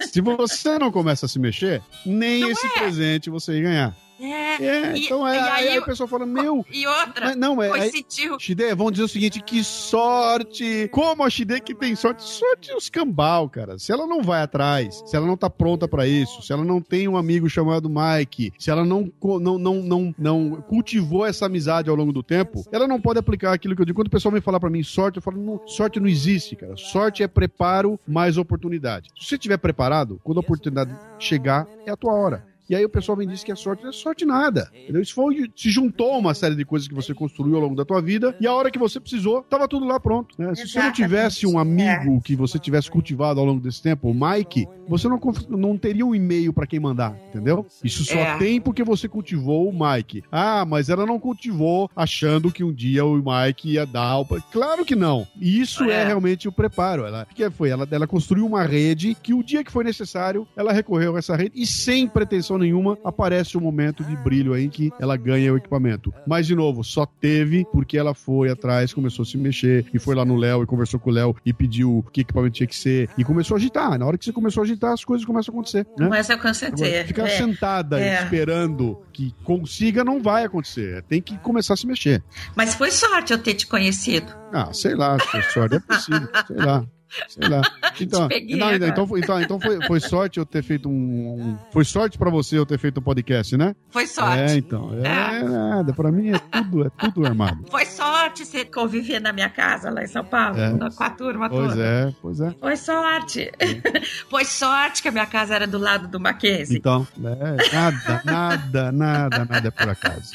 [0.01, 2.71] Se você não começa a se mexer, nem não esse é.
[2.71, 3.97] presente você ia ganhar.
[4.25, 6.65] É, É, e, então é, e aí, aí, o pessoal fala, meu.
[6.71, 7.71] e outra, Mas, não, é.
[7.73, 8.39] aí- coincidiu.
[8.39, 10.89] Shide, vão dizer o seguinte: que sorte!
[10.93, 12.23] Como a Shide que tem sorte?
[12.23, 13.79] Sorte os cambal, cara.
[13.79, 16.81] Se ela não vai atrás, se ela não tá pronta pra isso, se ela não
[16.81, 21.91] tem um amigo chamado Mike, se ela não, não, não, não, não cultivou essa amizade
[21.91, 23.99] ao longo do tempo, ela não pode aplicar aquilo que eu digo.
[23.99, 26.77] Quando o pessoal vem falar pra mim sorte, eu falo, não, sorte não existe, cara.
[26.77, 29.09] Sorte é preparo mais oportunidade.
[29.19, 32.52] Se você estiver preparado, quando a oportunidade chegar, é a tua hora.
[32.73, 34.71] E aí o pessoal vem dizer que é sorte, não é sorte nada.
[34.75, 35.03] Entendeu?
[35.03, 38.01] Isso foi, se juntou uma série de coisas que você construiu ao longo da tua
[38.01, 40.35] vida, e a hora que você precisou, tava tudo lá pronto.
[40.39, 40.55] né?
[40.55, 44.15] Se você não tivesse um amigo que você tivesse cultivado ao longo desse tempo, o
[44.15, 47.67] Mike, você não, não teria um e-mail pra quem mandar, entendeu?
[47.85, 48.39] Isso só É.
[48.39, 50.23] tem porque você cultivou o Mike.
[50.33, 54.25] Ah, mas ela não cultivou achando que um dia o Mike ia dar o...
[54.51, 55.27] Claro que não.
[55.39, 56.05] E Isso é, É.
[56.07, 57.05] realmente o preparo.
[57.05, 57.69] Ela, que foi?
[57.69, 61.37] Ela, ela construiu uma rede que o dia que foi necessário, ela recorreu a essa
[61.37, 65.57] rede e sem pretensão nenhuma aparece um momento de brilho aí que ela ganha o
[65.57, 66.13] equipamento.
[66.27, 70.15] Mas, de novo, só teve porque ela foi atrás, começou a se mexer e foi
[70.15, 73.09] lá no Léo e conversou com o Léo e pediu que equipamento tinha que ser
[73.19, 73.99] e começou a agitar.
[73.99, 75.87] Na hora que você começou a agitar, as coisas começam a acontecer.
[75.99, 76.09] Né?
[76.09, 77.07] Mas eu com Agora, certeza.
[77.07, 77.37] ficar é.
[77.37, 78.23] sentada É.
[78.23, 81.03] esperando que consiga não vai acontecer.
[81.05, 82.23] Tem que começar a se mexer.
[82.57, 84.33] Mas foi sorte eu ter te conhecido.
[84.53, 86.85] Ah, sei lá, se foi sorte, é possível, sei lá.
[87.29, 87.63] Sei lá.
[88.01, 88.89] Então, peguei não, agora.
[88.89, 92.31] então, foi- então, então foi, foi sorte eu ter feito um, um- Foi sorte pra
[92.31, 93.77] você eu ter feito um podcast, né?
[93.91, 94.39] Foi sorte.
[94.53, 94.91] É, então.
[95.05, 95.93] É nada.
[95.93, 97.65] Pra mim é tudo, é tudo armado.
[97.71, 100.71] Foi sorte você conviver na minha casa lá em São Paulo, É.
[100.97, 101.85] com a turma Pois toda.
[101.85, 102.51] é, pois é.
[102.59, 103.53] Foi sorte.
[104.31, 106.79] Foi sorte que a minha casa era do lado do Mackenzie.
[106.79, 110.33] Então, é, nada, nada, nada, nada é por acaso.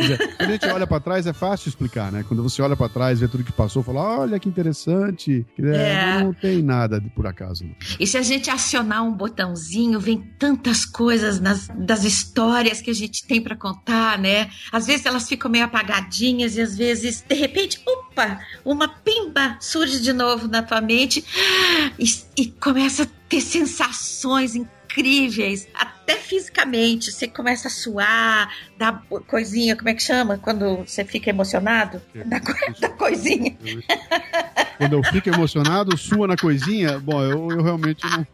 [0.00, 2.24] Dizer, Quando a gente olha pra trás, é fácil explicar, né?
[2.26, 5.46] Quando você olha pra trás, vê tudo que passou, fala, olha que interessante.
[5.58, 6.22] Dizer, É.
[6.22, 7.64] Não tem nada de por acaso.
[7.64, 7.74] não.
[7.98, 12.94] E se a gente acionar um botãozinho, vem tantas coisas nas, das histórias que a
[12.94, 14.50] gente tem pra contar, né?
[14.72, 20.00] Às vezes elas ficam meio apagadinhas e às vezes, de repente, opa, uma pimba surge
[20.00, 21.24] de novo na tua mente
[21.98, 22.04] e,
[22.42, 24.79] e começa a ter sensações incríveis,
[25.74, 27.10] até fisicamente.
[27.12, 28.92] Você começa a suar, dá
[29.26, 30.38] coisinha, como é que chama?
[30.38, 32.00] Quando você fica emocionado?
[32.26, 33.56] Da, co- da coisinha.
[34.78, 38.26] Quando eu fico emocionado, sua na coisinha, bom, eu, eu realmente não.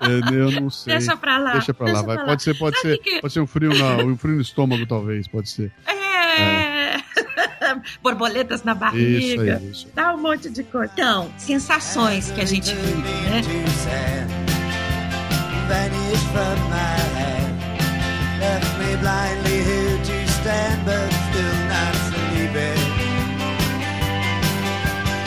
[0.00, 0.20] eu,
[0.50, 0.96] eu não sei.
[0.98, 1.52] Deixa pra lá.
[1.52, 2.24] Deixa pra lá, vai.
[2.24, 4.84] Pode ser, pode Sabe ser, que- pode ser um frio, na, um frio no estômago,
[4.86, 5.72] talvez, pode ser.
[5.86, 7.00] É.
[8.02, 9.56] Borboletas na Isso barriga.
[9.58, 9.88] aí, isso.
[9.94, 10.90] Dá um monte de coisa.
[10.92, 14.41] Então, sensações que a gente vive, né?
[15.68, 17.52] Vanished from my head.
[18.40, 22.82] Left me blindly here to stand, but still not sleeping.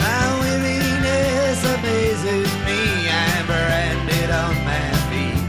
[0.02, 2.80] My weariness amazes me.
[3.08, 5.42] I'm branded on my feet.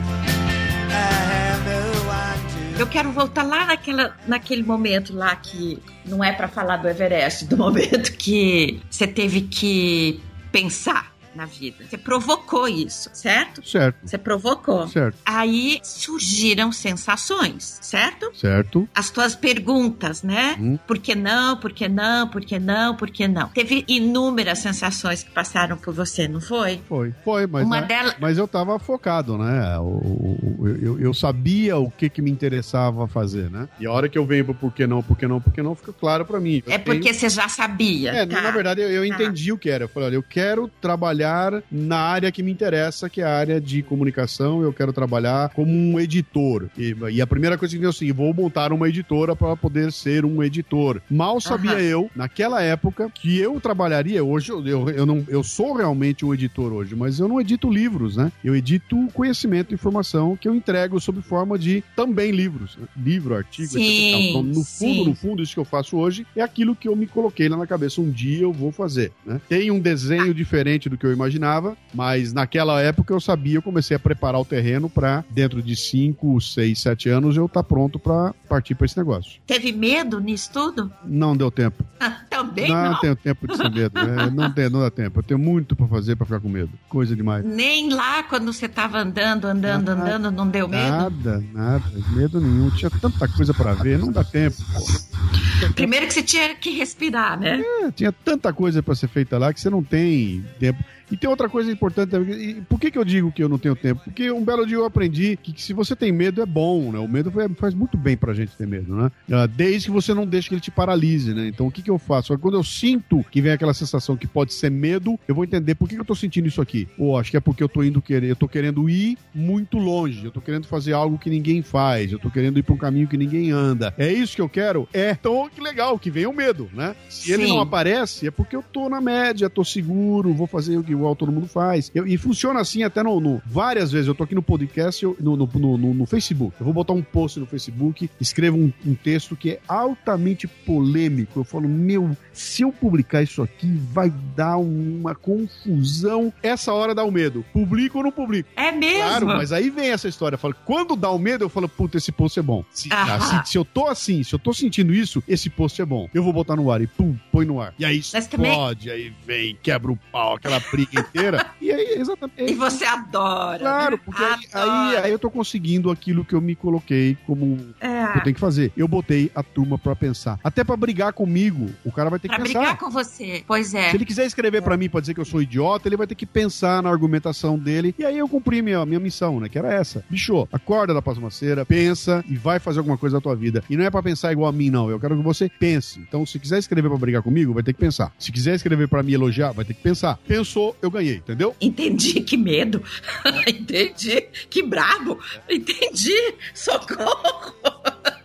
[0.89, 2.39] I have no one
[2.75, 2.79] to.
[2.79, 7.45] Eu quero voltar lá naquela, naquele momento lá que não é pra falar do Everest,
[7.45, 10.21] do momento que você teve que
[10.51, 11.85] pensar na vida.
[11.87, 13.65] Você provocou isso, certo?
[13.67, 14.87] Certo, Você provocou.
[14.87, 18.31] certo, Aí surgiram sensações, certo?
[18.35, 18.87] certo.
[18.93, 20.55] As tuas perguntas, né?
[20.59, 20.77] Hum.
[20.87, 21.57] Por que não?
[21.57, 22.27] Por que não?
[22.27, 22.95] Por que não?
[22.95, 23.47] Por que não?
[23.49, 26.81] Teve inúmeras sensações que passaram por você, não foi?
[26.87, 28.15] Foi, foi, mas, Uma né, delas.
[28.19, 29.77] mas eu tava focado, né?
[29.79, 33.67] O- eu, eu sabia o que que me interessava fazer, né?
[33.79, 35.61] E a hora que eu venho pro por que não, por que não, por que
[35.61, 36.63] não, fica claro pra mim.
[36.65, 38.11] Eu É tenho- porque você já sabia.
[38.11, 38.41] É, tá?
[38.41, 39.15] na verdade, eu, eu Tá.
[39.15, 39.83] entendi o que era.
[39.85, 41.26] Eu falei, olha, eu quero trabalhar
[41.71, 44.61] na área que me interessa, que é a área de comunicação.
[44.61, 46.67] Eu quero trabalhar como um editor.
[46.77, 50.25] E, e a primeira coisa que veio assim, vou montar uma editora para poder ser
[50.25, 51.01] um editor.
[51.09, 51.81] Mal sabia Aham.
[51.81, 54.23] eu, naquela época, que eu trabalharia.
[54.23, 57.69] Hoje, eu, eu, eu não, eu sou realmente um editor hoje, mas eu não edito
[57.69, 58.31] livros, né?
[58.43, 62.77] Eu edito conhecimento e informação que eu entrego sob forma de também livros.
[62.77, 62.87] né?
[62.97, 64.29] Livro, artigo, Sim, etc.
[64.29, 65.05] Então, no fundo, sim.
[65.05, 67.67] no fundo, isso que eu faço hoje é aquilo que eu me coloquei lá na
[67.67, 68.01] cabeça.
[68.01, 69.11] Um dia eu vou fazer.
[69.25, 69.39] Né?
[69.47, 73.95] Tem um desenho diferente do que eu imaginava, mas naquela época eu sabia, eu comecei
[73.97, 78.33] a preparar o terreno para dentro de 5, 6, 7 anos eu estar pronto para
[78.47, 79.41] partir para esse negócio.
[79.45, 80.91] Teve medo nisso tudo?
[81.03, 81.83] Não deu tempo.
[81.99, 82.99] Ah, Também não, não.
[82.99, 83.97] tenho tempo de ter medo.
[83.99, 85.17] É, não, tem, não dá tempo.
[85.17, 86.69] Eu tenho muito para fazer para ficar com medo.
[86.87, 87.43] Coisa demais.
[87.43, 90.15] Nem lá quando você tava andando, andando, Nada.
[90.15, 90.91] andando, não deu medo?
[90.91, 91.83] Nada, nada.
[92.15, 92.69] Medo nenhum.
[92.69, 93.97] Tinha tanta coisa para ver.
[93.97, 94.57] Não dá tempo.
[94.71, 95.73] pô.
[95.73, 97.63] Primeiro que você tinha que respirar, né?
[97.81, 100.83] É, tinha tanta coisa para ser feita lá que você não tem tempo.
[101.11, 102.49] E tem outra coisa importante também.
[102.49, 104.01] E por que, que eu digo que eu não tenho tempo?
[104.03, 106.99] Porque um belo dia eu aprendi que, que se você tem medo é bom, né?
[106.99, 109.11] O medo faz, muito bem pra gente ter medo, né?
[109.31, 111.47] Ah, Desde que você não deixe que ele te paralise, né?
[111.47, 112.37] Então o que, que eu faço?
[112.37, 115.87] Quando eu sinto que vem aquela sensação que pode ser medo, eu vou entender por
[115.87, 116.87] que que eu tô sentindo isso aqui.
[116.97, 120.25] Ou acho que é porque eu tô indo querer, eu tô querendo ir muito longe,
[120.25, 123.07] eu tô querendo fazer algo que ninguém faz, eu tô querendo ir pra um caminho
[123.07, 123.93] que ninguém anda.
[123.97, 124.87] É isso que eu quero?
[124.93, 125.11] É.
[125.11, 126.95] Então, que legal, que vem o medo, né?
[127.09, 127.49] Se ele Sim.
[127.49, 131.15] não aparece, é porque eu tô na média, tô seguro, vou fazer o que igual
[131.15, 131.91] todo mundo faz.
[131.95, 135.15] Eu- e funciona assim até no, no- Várias vezes, eu tô aqui no podcast, eu-
[135.19, 136.55] no, no, no, no- Facebook.
[136.59, 141.39] Eu vou botar um post no Facebook, escrevo um, um texto que é altamente polêmico.
[141.39, 146.31] Eu falo, meu, se eu publicar isso aqui, vai dar uma confusão.
[146.41, 147.43] Essa hora dá o medo.
[147.53, 148.49] Publico ou não publico?
[148.55, 149.03] É mesmo?
[149.03, 150.35] Claro, mas aí vem essa história.
[150.35, 152.63] Eu falo, quando dá o medo, eu falo, puta, esse post é bom.
[152.71, 153.15] Se, Ah.
[153.15, 156.07] ah, se- se eu tô assim, se eu tô sentindo isso, esse post é bom.
[156.13, 157.73] Eu vou botar no ar e pum, põe no ar.
[157.77, 161.45] E aí Mas também- explode, aí vem, quebra o pau, aquela briga inteira.
[161.61, 162.51] E aí, exatamente.
[162.51, 163.59] E você adora.
[163.59, 165.01] Claro, porque aí, aí, Adora.
[165.05, 168.07] aí eu tô conseguindo aquilo que eu me coloquei como É.
[168.13, 168.71] que eu tenho que fazer.
[168.77, 170.39] Eu botei a turma pra pensar.
[170.43, 172.77] Até pra brigar comigo, o cara vai ter Pra que brigar pensar.
[172.77, 173.43] com você.
[173.45, 173.89] Pois é.
[173.89, 176.15] Se ele quiser escrever pra mim pra dizer que eu sou idiota, ele vai ter
[176.15, 177.93] que pensar na argumentação dele.
[177.99, 179.49] E aí eu cumpri minha, minha missão, né?
[179.49, 180.05] Que era essa.
[180.09, 183.61] Bicho, acorda da pasmaceira, pensa e vai fazer alguma coisa da tua vida.
[183.69, 184.89] E não é pra pensar igual a mim, não.
[184.89, 185.99] Eu quero que você pense.
[185.99, 188.13] Então, se quiser escrever pra brigar comigo, vai ter que pensar.
[188.17, 190.17] Se quiser escrever pra me elogiar, vai ter que pensar.
[190.25, 191.53] Pensou, eu ganhei, entendeu?
[191.59, 192.81] Entendi, que medo.
[193.45, 195.19] Entendi, que brabo.
[195.49, 196.15] Entendi,
[196.53, 197.53] socorro.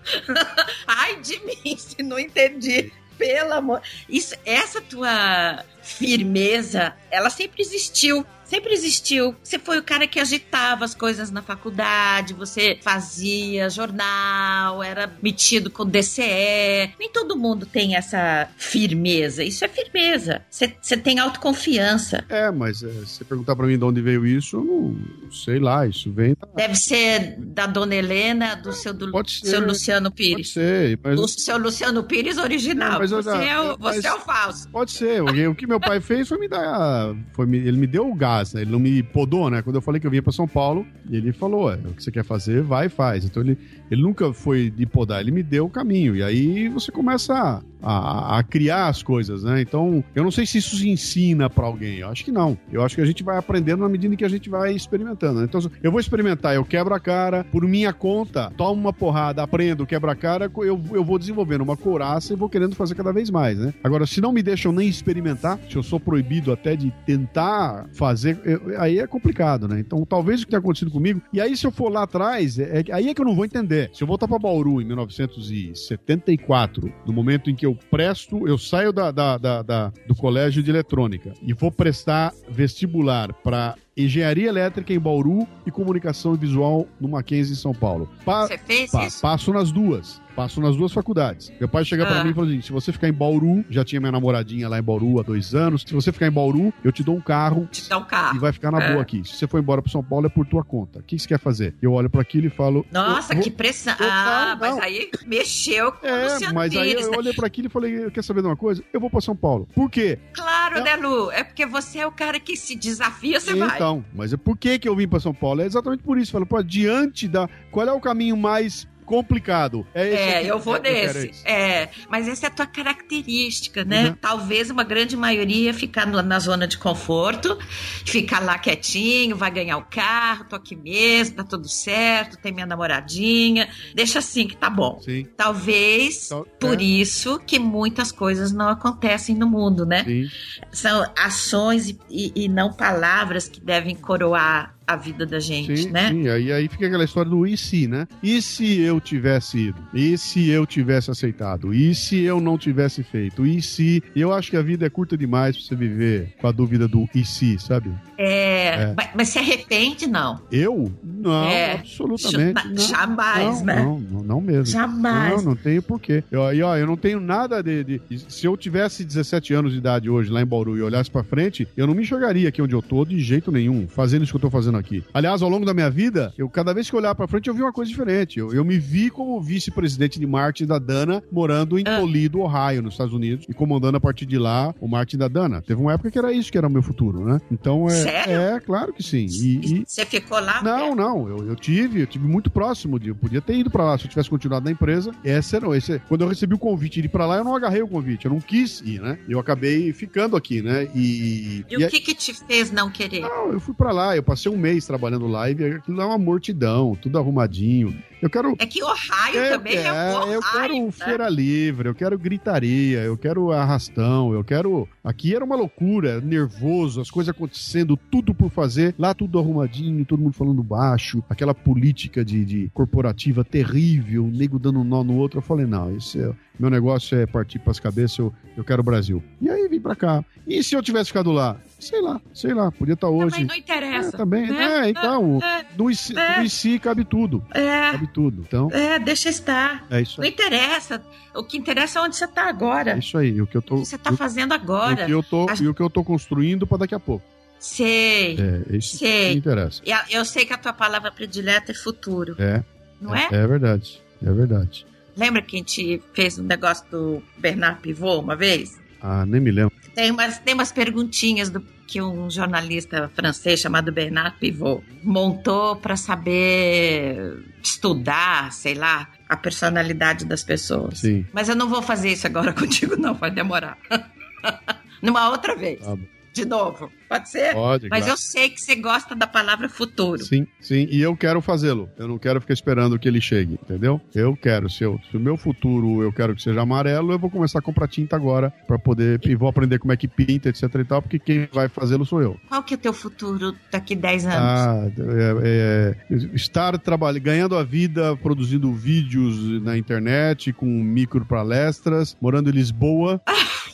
[0.86, 2.92] Ai de mim, se não entendi.
[3.18, 3.82] Pelo amor.
[4.08, 8.24] Isso, essa tua firmeza, ela sempre existiu.
[8.44, 9.34] Sempre existiu.
[9.42, 15.70] Você foi o cara que agitava as coisas na faculdade, você fazia jornal, era metido
[15.70, 16.92] com DCE.
[16.98, 19.42] Nem todo mundo tem essa firmeza.
[19.42, 20.42] Isso é firmeza.
[20.50, 22.24] Você tem autoconfiança.
[22.28, 25.58] É, mas é, se você perguntar pra mim de onde veio isso, eu não sei
[25.58, 25.86] lá.
[25.86, 26.34] Isso vem.
[26.38, 30.52] da- Deve ser da dona Helena, do seu, do, Pode ser, seu Luciano Pode Pires.
[30.52, 31.18] ser, mas.
[31.18, 32.92] O seu Luciano Pires original.
[32.92, 34.68] Não, mas você, é o, mas- você é o falso.
[34.68, 35.22] Pode ser.
[35.22, 37.14] O, o que meu pai fez foi me dar.
[37.32, 38.62] Foi me- ele me deu o gás, né?
[38.62, 39.62] Ele não me podou, né?
[39.62, 42.24] Quando eu falei que eu vinha pra São Paulo, ele falou: o que você quer
[42.24, 43.24] fazer, vai e faz.
[43.24, 43.58] Então ele,
[43.90, 46.14] ele nunca foi de podar, ele me deu o caminho.
[46.16, 49.60] E aí você começa a, a- a criar as coisas, né?
[49.60, 51.98] Então, eu não sei se isso se ensina pra alguém.
[51.98, 52.56] Eu acho que não.
[52.72, 55.40] Eu acho que a gente vai aprendendo na medida que a gente vai experimentando.
[55.40, 55.44] né?
[55.44, 59.86] Então, eu vou experimentar, eu quebro a cara, por minha conta, tomo uma porrada, aprendo,
[59.86, 63.30] quebro a cara, eu, eu vou desenvolvendo uma couraça e vou querendo fazer cada vez
[63.30, 63.74] mais, né?
[63.82, 68.38] Agora, se não me deixam nem experimentar, se eu sou proibido até de tentar fazer,
[68.44, 69.80] eu- aí é complicado, né?
[69.80, 72.82] Então, talvez o que tenha acontecido comigo, e aí se eu for lá atrás, é,
[72.86, 73.90] é- aí é que eu não vou entender.
[73.92, 78.92] Se eu voltar pra Bauru em 1974, no momento em que eu presto, eu saio
[78.92, 84.92] da, da- da- da- do colégio de eletrônica e vou prestar vestibular para engenharia elétrica
[84.92, 88.08] em Bauru e comunicação visual no Mackenzie em São Paulo.
[88.24, 89.20] Pa- Você fez Pa- isso?
[89.20, 90.20] passo nas duas.
[90.34, 91.52] Passo nas duas faculdades.
[91.60, 92.24] Meu pai chega pra Ah.
[92.24, 94.82] mim e falou assim: se você ficar em Bauru, já tinha minha namoradinha lá em
[94.82, 95.84] Bauru há dois anos.
[95.86, 98.40] Se você ficar em Bauru, eu te dou um carro Te dá um e carro.
[98.40, 98.92] vai ficar na É.
[98.92, 99.22] boa aqui.
[99.28, 101.00] Se você for embora pro São Paulo, é por tua conta.
[101.00, 101.74] O que você quer fazer?
[101.82, 102.86] Eu olho pra aquilo e falo.
[102.90, 103.94] Nossa, vou- que pressão.
[104.00, 107.04] Ah, não, mas aí mexeu com o É, Luciano mas aí Pires.
[107.04, 107.16] eu né?
[107.18, 108.82] olhei pra aquilo e falei: quer saber de uma coisa?
[108.90, 109.68] Eu vou pra São Paulo.
[109.74, 110.18] Por quê?
[110.32, 110.84] Claro, Não.
[110.84, 111.30] né, Lu?
[111.30, 113.76] É porque você é o cara que se desafia, você vai.
[113.82, 115.60] Então, mas é por que, que eu vim pra São Paulo?
[115.60, 116.30] É exatamente por isso.
[116.30, 117.48] Falo, pô, diante da.
[117.68, 119.86] Qual é o caminho mais complicado?
[119.94, 120.48] É, É, aqui.
[120.48, 121.26] eu vou É, nesse.
[121.28, 121.46] esse.
[121.46, 124.08] É, mas essa é a tua característica, né?
[124.08, 124.14] Uhum.
[124.20, 127.58] Talvez uma grande maioria ficar na zona de conforto,
[128.06, 132.64] ficar lá quietinho, vai ganhar o carro, tô aqui mesmo, tá tudo certo, tem minha
[132.66, 134.98] namoradinha, deixa assim que tá bom.
[135.04, 136.82] Sim, Talvez Tal- por é.
[136.84, 140.04] isso que muitas coisas não acontecem no mundo, né?
[140.04, 140.26] sim.
[140.72, 146.08] São ações e- e não palavras que devem coroar a vida da gente, Sim, né?
[146.10, 146.28] sim.
[146.28, 148.06] Aí, aí fica aquela história do e se, né?
[148.22, 149.78] E se eu tivesse ido?
[149.94, 151.72] E se eu tivesse aceitado?
[151.72, 153.46] E se eu não tivesse feito?
[153.46, 154.02] E se.
[154.14, 157.08] Eu acho que a vida é curta demais pra você viver com a dúvida do
[157.14, 157.90] e se, sabe?
[158.18, 158.94] É, É.
[158.96, 160.40] Mas, mas se arrepende, não.
[160.50, 160.92] Eu?
[161.02, 161.72] Não, É.
[161.74, 162.68] absolutamente.
[162.68, 162.76] Não.
[162.88, 163.82] jamais, não, né?
[163.82, 164.66] Não, não, não mesmo.
[164.66, 165.36] Jamais.
[165.36, 166.22] Não, não tenho porquê.
[166.30, 169.78] Eu, e, ó, eu não tenho nada de, de- Se eu tivesse 17 anos de
[169.78, 172.74] idade hoje lá em Bauru e olhasse pra frente, eu não me enxergaria aqui onde
[172.74, 174.81] eu tô de jeito nenhum, fazendo isso que eu tô fazendo aqui.
[175.12, 177.54] Aliás, ao longo da minha vida, eu cada vez que eu olhar pra frente, eu
[177.54, 178.38] vi uma coisa diferente.
[178.38, 181.98] Eu, eu me vi como vice-presidente de marketing da Dana, morando em Ah.
[182.00, 185.62] Toledo, Ohio, nos Estados Unidos, e comandando a partir de lá o marketing da Dana.
[185.62, 187.40] Teve uma época que era isso que era o meu futuro, né?
[187.50, 187.90] Então é.
[187.90, 188.32] Sério?
[188.32, 189.26] É, claro que sim.
[189.28, 190.62] E- e, Você ficou lá?
[190.62, 193.84] não, não, eu, eu tive, eu tive muito próximo de, eu podia ter ido pra
[193.84, 195.12] lá se eu tivesse continuado na empresa.
[195.24, 197.82] Essa era, esse, quando eu recebi o convite de ir pra lá, eu não agarrei
[197.82, 199.18] o convite, eu não quis ir, né?
[199.28, 200.88] Eu acabei ficando aqui, né?
[200.94, 203.20] E, E e o que que te fez não querer?
[203.20, 206.16] não, eu fui pra lá, eu passei um mês trabalhando e vi aquilo é uma
[206.16, 207.94] mortidão, tudo arrumadinho.
[208.22, 208.54] Eu quero.
[208.58, 210.32] É que Ohio É, também é, é, o Ohio.
[210.34, 210.90] eu quero né?
[210.92, 214.88] feira livre, eu quero gritaria, eu quero arrastão, eu quero.
[215.02, 220.20] Aqui era uma loucura, nervoso, as coisas acontecendo, tudo por fazer, lá tudo arrumadinho, todo
[220.22, 225.38] mundo falando baixo, aquela política de, de corporativa terrível, nego dando um nó no outro.
[225.38, 226.32] Eu falei, não, isso é.
[226.58, 229.22] Meu negócio é partir pras cabeças, eu, eu quero o Brasil.
[229.40, 230.24] E aí vim pra cá.
[230.46, 231.56] E se eu tivesse ficado lá?
[231.80, 233.30] Sei lá, sei lá, podia estar hoje.
[233.30, 234.08] Também não interessa.
[234.08, 234.46] É, também.
[234.48, 234.86] né?
[234.86, 236.38] É, então, É, no IC, é.
[236.38, 237.42] no IC cabe tudo.
[237.52, 238.42] é, Cabe tudo.
[238.46, 239.86] Então, é, deixa estar.
[239.90, 240.30] é isso Não aí.
[240.32, 241.02] interessa.
[241.34, 242.98] O que interessa é onde você tá É agora.
[242.98, 243.40] isso aí.
[243.40, 243.76] O que eu tô.
[243.76, 245.02] O que você tá o- fazendo E agora.
[245.04, 247.24] o que eu tô, As- e o que eu tô construindo pra daqui a pouco.
[247.58, 248.36] Sei.
[248.38, 249.32] É, isso Sei.
[249.34, 249.80] interessa.
[249.84, 252.62] E a- Eu sei que a tua palavra predileta é futuro, É,
[253.00, 253.28] não é?
[253.30, 254.02] é verdade.
[254.24, 254.84] É verdade.
[255.16, 258.80] Lembra que a gente fez um negócio do Bernard Pivot uma vez?
[259.02, 259.74] Ah, nem me lembro.
[259.94, 265.96] Tem umas, tem umas perguntinhas do que um jornalista francês chamado Bernard Pivot montou para
[265.96, 271.00] saber estudar, sei lá, a personalidade das pessoas.
[271.00, 271.26] Sim.
[271.32, 273.76] Mas eu não vou fazer isso agora contigo, não, vai demorar.
[275.02, 275.96] Numa outra vez, Tá
[276.32, 276.90] de novo.
[277.12, 277.52] Pode ser?
[277.52, 278.12] Pode, Mas claro.
[278.12, 280.24] eu sei que você gosta da palavra futuro.
[280.24, 280.88] Sim, sim.
[280.90, 281.90] E eu quero fazê-lo.
[281.98, 284.00] Eu não quero ficar esperando que ele chegue, entendeu?
[284.14, 284.70] Eu quero.
[284.70, 287.62] Se, eu, se o meu futuro eu quero que seja amarelo, eu vou começar a
[287.62, 289.20] comprar tinta agora pra poder.
[289.24, 292.22] E vou aprender como é que pinta, etc e tal, porque quem vai fazê-lo sou
[292.22, 292.40] eu.
[292.48, 294.36] Qual que é o teu futuro daqui 10 anos?
[294.38, 302.16] Ah, é, é, estar trabalhando, ganhando a vida, produzindo vídeos na internet com micro palestras,
[302.20, 303.20] morando em Lisboa,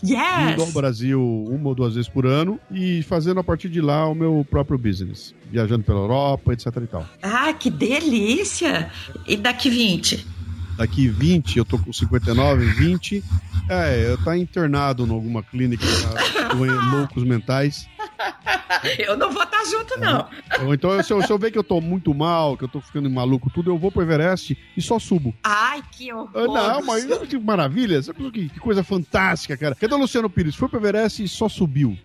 [0.03, 0.73] indo ao yes!
[0.73, 4.47] Brasil uma ou duas vezes por ano e fazendo a partir de lá o meu
[4.49, 7.07] próprio business, viajando pela Europa, etc e tal.
[7.23, 8.91] Ah, que delícia!
[9.27, 10.27] E daqui 20?
[10.79, 13.25] Daqui 20, eu tô com 59, 20.
[13.69, 15.85] É, eu tá internado em alguma clínica
[16.57, 17.87] doen- loucos mentais.
[18.99, 20.29] Eu não vou estar junto, não.
[20.67, 22.81] Ou então, se eu, se eu ver que eu tô muito mal, que eu tô
[22.81, 25.35] ficando maluco tudo, eu vou pro Everest e só subo.
[25.43, 26.31] Ai, que horror!
[26.57, 28.01] Ah, Não, do mas que maravilha.
[28.33, 29.75] Que coisa fantástica, cara.
[29.75, 30.55] Cadê o Luciano Pires?
[30.55, 31.99] Foi pro Everest e só subiu.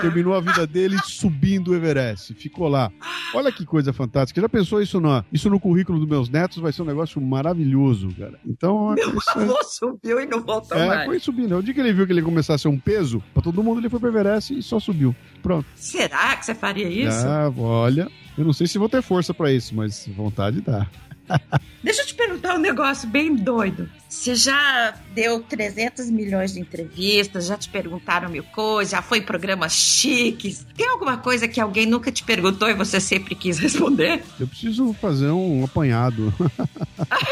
[0.00, 2.34] Terminou a vida dele subindo o Everest.
[2.34, 2.90] Ficou lá.
[3.34, 4.40] Olha que coisa fantástica.
[4.40, 6.58] Já pensou isso no, isso no currículo dos meus netos?
[6.58, 8.38] Vai ser um negócio maravilhoso, cara.
[8.46, 11.06] Então, Meu isso é- avô subiu e não voltou é, mais.
[11.06, 11.56] foi subindo.
[11.56, 13.80] O dia que ele viu que ele começar a ser um peso, pra todo mundo
[13.80, 15.14] ele foi pro Everest e só subiu.
[15.42, 15.66] Pronto.
[15.74, 17.26] Será que você faria isso?
[17.26, 20.86] Ah, olha, eu não sei se vou ter força pra isso, mas vontade dá.
[21.82, 23.88] Deixa eu te perguntar um negócio bem doido.
[24.08, 29.22] Você já deu 300 milhões de entrevistas, já te perguntaram mil coisas, já foi em
[29.22, 30.66] programas chiques.
[30.76, 34.22] Tem alguma coisa que alguém nunca te perguntou e você sempre quis responder?
[34.40, 36.32] Eu preciso fazer um apanhado.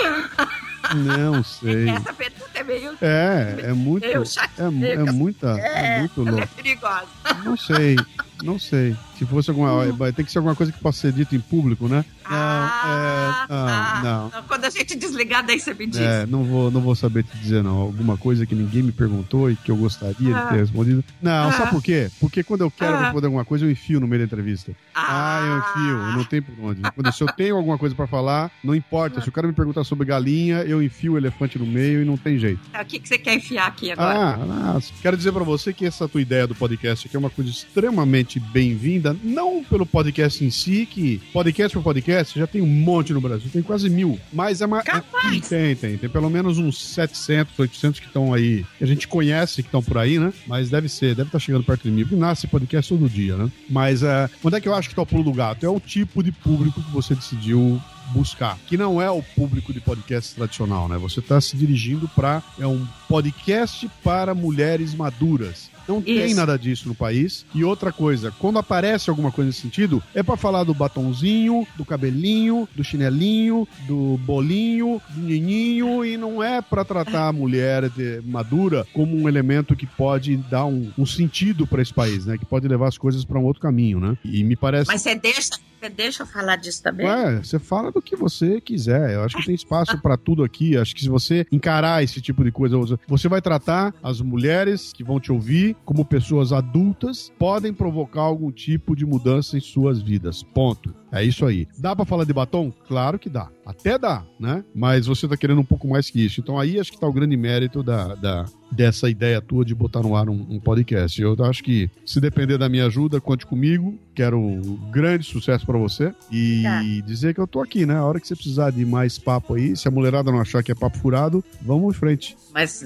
[0.94, 1.88] não sei.
[1.88, 4.04] Essa pergunta é meio, É, é muito.
[4.04, 5.48] É, é muita.
[5.58, 6.54] É muito Ela é louco.
[6.54, 7.06] perigosa.
[7.44, 7.96] Não sei.
[8.44, 8.94] Não sei.
[9.18, 9.90] Se fosse alguma.
[9.92, 12.04] Vai ter que ser alguma coisa que possa ser dita em público, né?
[12.28, 13.52] Não, Ah, é.
[13.52, 14.30] Não, ah.
[14.32, 14.42] não.
[14.44, 16.00] Quando a gente desligar, daí você me diz.
[16.00, 17.76] É, não vou, não vou saber te dizer, não.
[17.76, 20.42] Alguma coisa que ninguém me perguntou e que eu gostaria Ah.
[20.44, 21.04] de ter respondido.
[21.22, 21.52] Não, Ah.
[21.52, 22.10] sabe por quê?
[22.20, 23.00] Porque quando eu quero Ah.
[23.04, 24.72] responder alguma coisa, eu enfio no meio da entrevista.
[24.94, 26.80] Ah, eu enfio, não tem por onde.
[26.92, 29.20] Quando, se eu tenho alguma coisa pra falar, não importa.
[29.20, 32.16] Se o cara me perguntar sobre galinha, eu enfio o elefante no meio e não
[32.16, 32.60] tem jeito.
[32.78, 34.38] O que, que você quer enfiar aqui agora?
[34.40, 37.30] Ah, ah, quero dizer pra você que essa tua ideia do podcast aqui é uma
[37.30, 42.66] coisa extremamente bem-vinda, não pelo podcast em si, que podcast por podcast já tem um
[42.66, 44.82] monte no Brasil, tem quase mil, mas é uma...
[44.82, 45.48] Capaz.
[45.48, 49.62] Tem, tem, tem pelo menos uns 700, 800 que estão aí, que a gente conhece,
[49.62, 50.32] que estão por aí, né?
[50.46, 53.50] Mas deve ser, deve estar chegando perto de mim, porque nasce podcast todo dia, né?
[53.68, 55.64] Mas é, onde é que eu acho que tá o pulo do gato?
[55.64, 57.80] É o tipo de público que você decidiu
[58.12, 60.98] buscar, que não é o público de podcast tradicional, né?
[60.98, 65.70] Você está se dirigindo para é um podcast para mulheres maduras.
[65.88, 66.36] Não tem Isso.
[66.36, 67.44] nada disso no país.
[67.54, 71.84] E outra coisa, quando aparece alguma coisa nesse sentido, é para falar do batonzinho, do
[71.84, 78.20] cabelinho, do chinelinho, do bolinho, do nininho, e não é para tratar a mulher de-
[78.24, 82.38] madura como um elemento que pode dar um, um sentido para esse país, né?
[82.38, 84.16] Que pode levar as coisas para um outro caminho, né?
[84.24, 85.50] E me parece Mas você deixa,
[85.88, 87.06] deixa eu falar disso também?
[87.06, 89.14] Ué, você fala do que você quiser.
[89.14, 90.76] Eu acho que tem espaço pra tudo aqui.
[90.76, 92.76] Acho que se você encarar esse tipo de coisa,
[93.06, 98.50] você vai tratar as mulheres que vão te ouvir como pessoas adultas, podem provocar algum
[98.50, 100.42] tipo de mudança em suas vidas.
[100.42, 100.94] Ponto.
[101.14, 101.68] É isso aí.
[101.78, 102.72] Dá pra falar de batom?
[102.88, 103.48] Claro que dá.
[103.64, 104.64] Até dá, né?
[104.74, 106.40] Mas você tá querendo um pouco mais que isso.
[106.40, 110.02] Então aí acho que tá o grande mérito da, da- dessa ideia tua de botar
[110.02, 111.22] no ar um, um podcast.
[111.22, 113.96] Eu acho que se depender da minha ajuda, conte comigo.
[114.14, 116.12] Quero um grande sucesso pra você.
[116.32, 116.82] E Tá.
[117.06, 117.94] dizer que eu tô aqui, né?
[117.94, 120.72] A hora que você precisar de mais papo aí, se a mulherada não achar que
[120.72, 122.36] é papo furado, vamos em frente.
[122.52, 122.84] Mas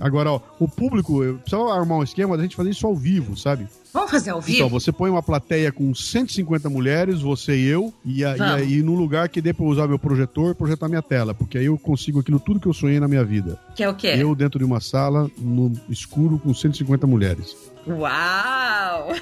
[0.00, 3.36] Agora, ó, o público, eu preciso armar um esquema da gente fazer isso ao vivo,
[3.36, 3.66] sabe?
[3.92, 4.58] vamos fazer ao vivo?
[4.58, 8.94] Então, você põe uma plateia com 150 mulheres, você ser eu e, e, aí num
[8.94, 12.20] lugar que dê pra usar meu projetor e projetar minha tela, porque aí eu consigo
[12.20, 13.58] aquilo tudo que eu sonhei na minha vida.
[13.74, 14.08] Que é o quê?
[14.18, 17.56] Eu dentro de uma sala no escuro com 150 mulheres.
[17.88, 19.14] Uau!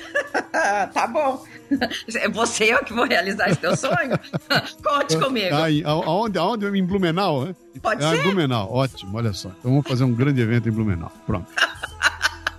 [0.93, 1.45] tá bom.
[2.33, 4.19] Você é eu que vou realizar esse teu sonho?
[4.83, 5.55] Conte comigo.
[5.55, 6.67] Ah, em- a- aonde, aonde?
[6.67, 7.55] Em Blumenau, né?
[7.83, 8.23] Pode ah, em ser?
[8.25, 9.49] Blumenau, ótimo, olha só.
[9.59, 11.13] Então vamos fazer um grande evento em Blumenau.
[11.27, 11.47] Pronto.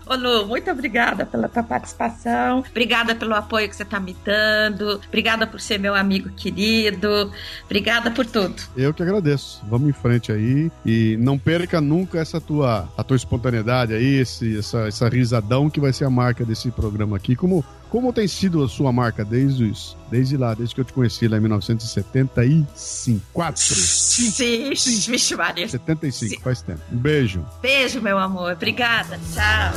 [0.10, 2.60] Ô Lu, muito obrigada pela tua participação.
[2.60, 5.02] Obrigada pelo apoio que você tá me dando.
[5.08, 7.32] Obrigada por ser meu amigo querido.
[7.66, 8.56] Obrigada por tudo.
[8.76, 9.62] Eu que agradeço.
[9.68, 14.58] Vamos em frente aí e não perca nunca essa tua, a tua espontaneidade aí, esse,
[14.58, 17.36] essa, essa risadão que vai ser a marca desse programa aqui.
[17.36, 20.94] Como, como tem sido a sua marca desde os, desde lá, desde que eu te
[20.94, 23.22] conheci lá em 1975.
[23.34, 24.72] 4, Sim,
[25.12, 25.68] vixe Maria.
[25.68, 26.82] 75, faz tempo.
[26.92, 27.46] Um beijo.
[27.62, 28.54] Beijo, meu amor.
[28.54, 29.20] Obrigada.
[29.34, 29.74] Tchau.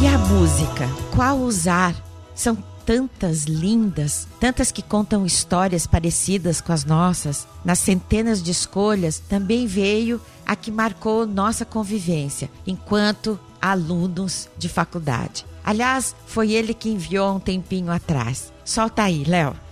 [0.00, 0.88] E a música?
[1.12, 1.92] Qual usar?
[2.32, 2.56] São
[2.88, 7.46] tantas lindas, tantas que contam histórias parecidas com as nossas.
[7.62, 15.44] Nas centenas de escolhas, também veio a que marcou nossa convivência enquanto alunos de faculdade.
[15.62, 18.50] Aliás, foi ele que enviou um tempinho atrás.
[18.64, 19.67] Solta aí, Léo.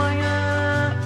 [0.00, 0.96] Manhã.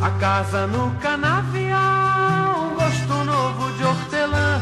[0.00, 4.60] A casa no canavial, um gosto novo de hortelã.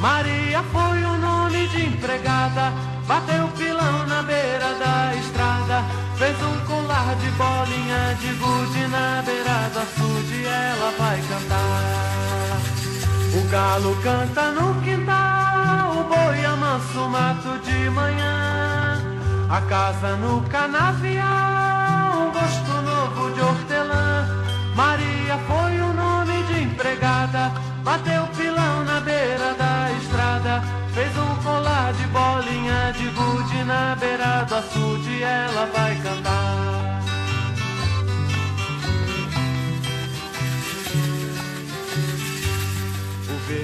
[0.00, 2.72] Maria foi o nome de empregada,
[3.06, 5.78] bateu pilão na beira da estrada.
[6.18, 12.60] Fez um colar de bolinha de gude na beira do açude, ela vai cantar.
[13.38, 19.00] O galo canta no quintal, o boi amansa o mato de manhã.
[19.48, 22.71] A casa no canavial, um gosto.
[25.32, 27.52] Maria foi o nome de empregada,
[27.82, 30.62] bateu pilão na beira da estrada.
[30.92, 37.02] Fez um colar de bolinha de gude na beira do açude, ela vai cantar.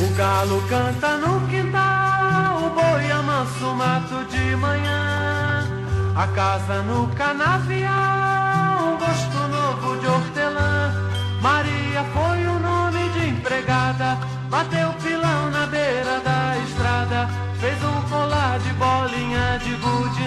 [0.00, 5.68] O galo canta no quintal, o boi amansa o mato de manhã.
[6.16, 10.94] A casa no canavial, um gosto novo de hortelã.
[11.42, 14.18] Maria foi o nome de empregada,
[14.48, 15.19] bateu pilão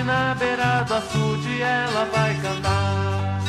[0.04, 3.40] do açude ela vai cantar.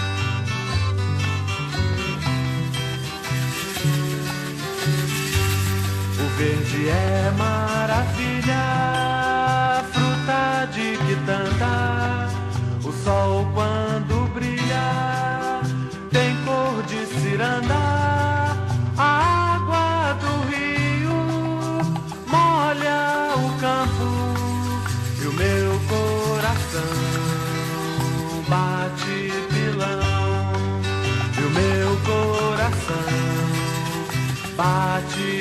[6.17, 8.65] O verde é maravilha,
[9.93, 12.29] fruta de quitanda.
[12.85, 15.61] O sol quando brilha
[16.13, 17.84] tem cor de ciranda.
[34.57, 35.34] Bate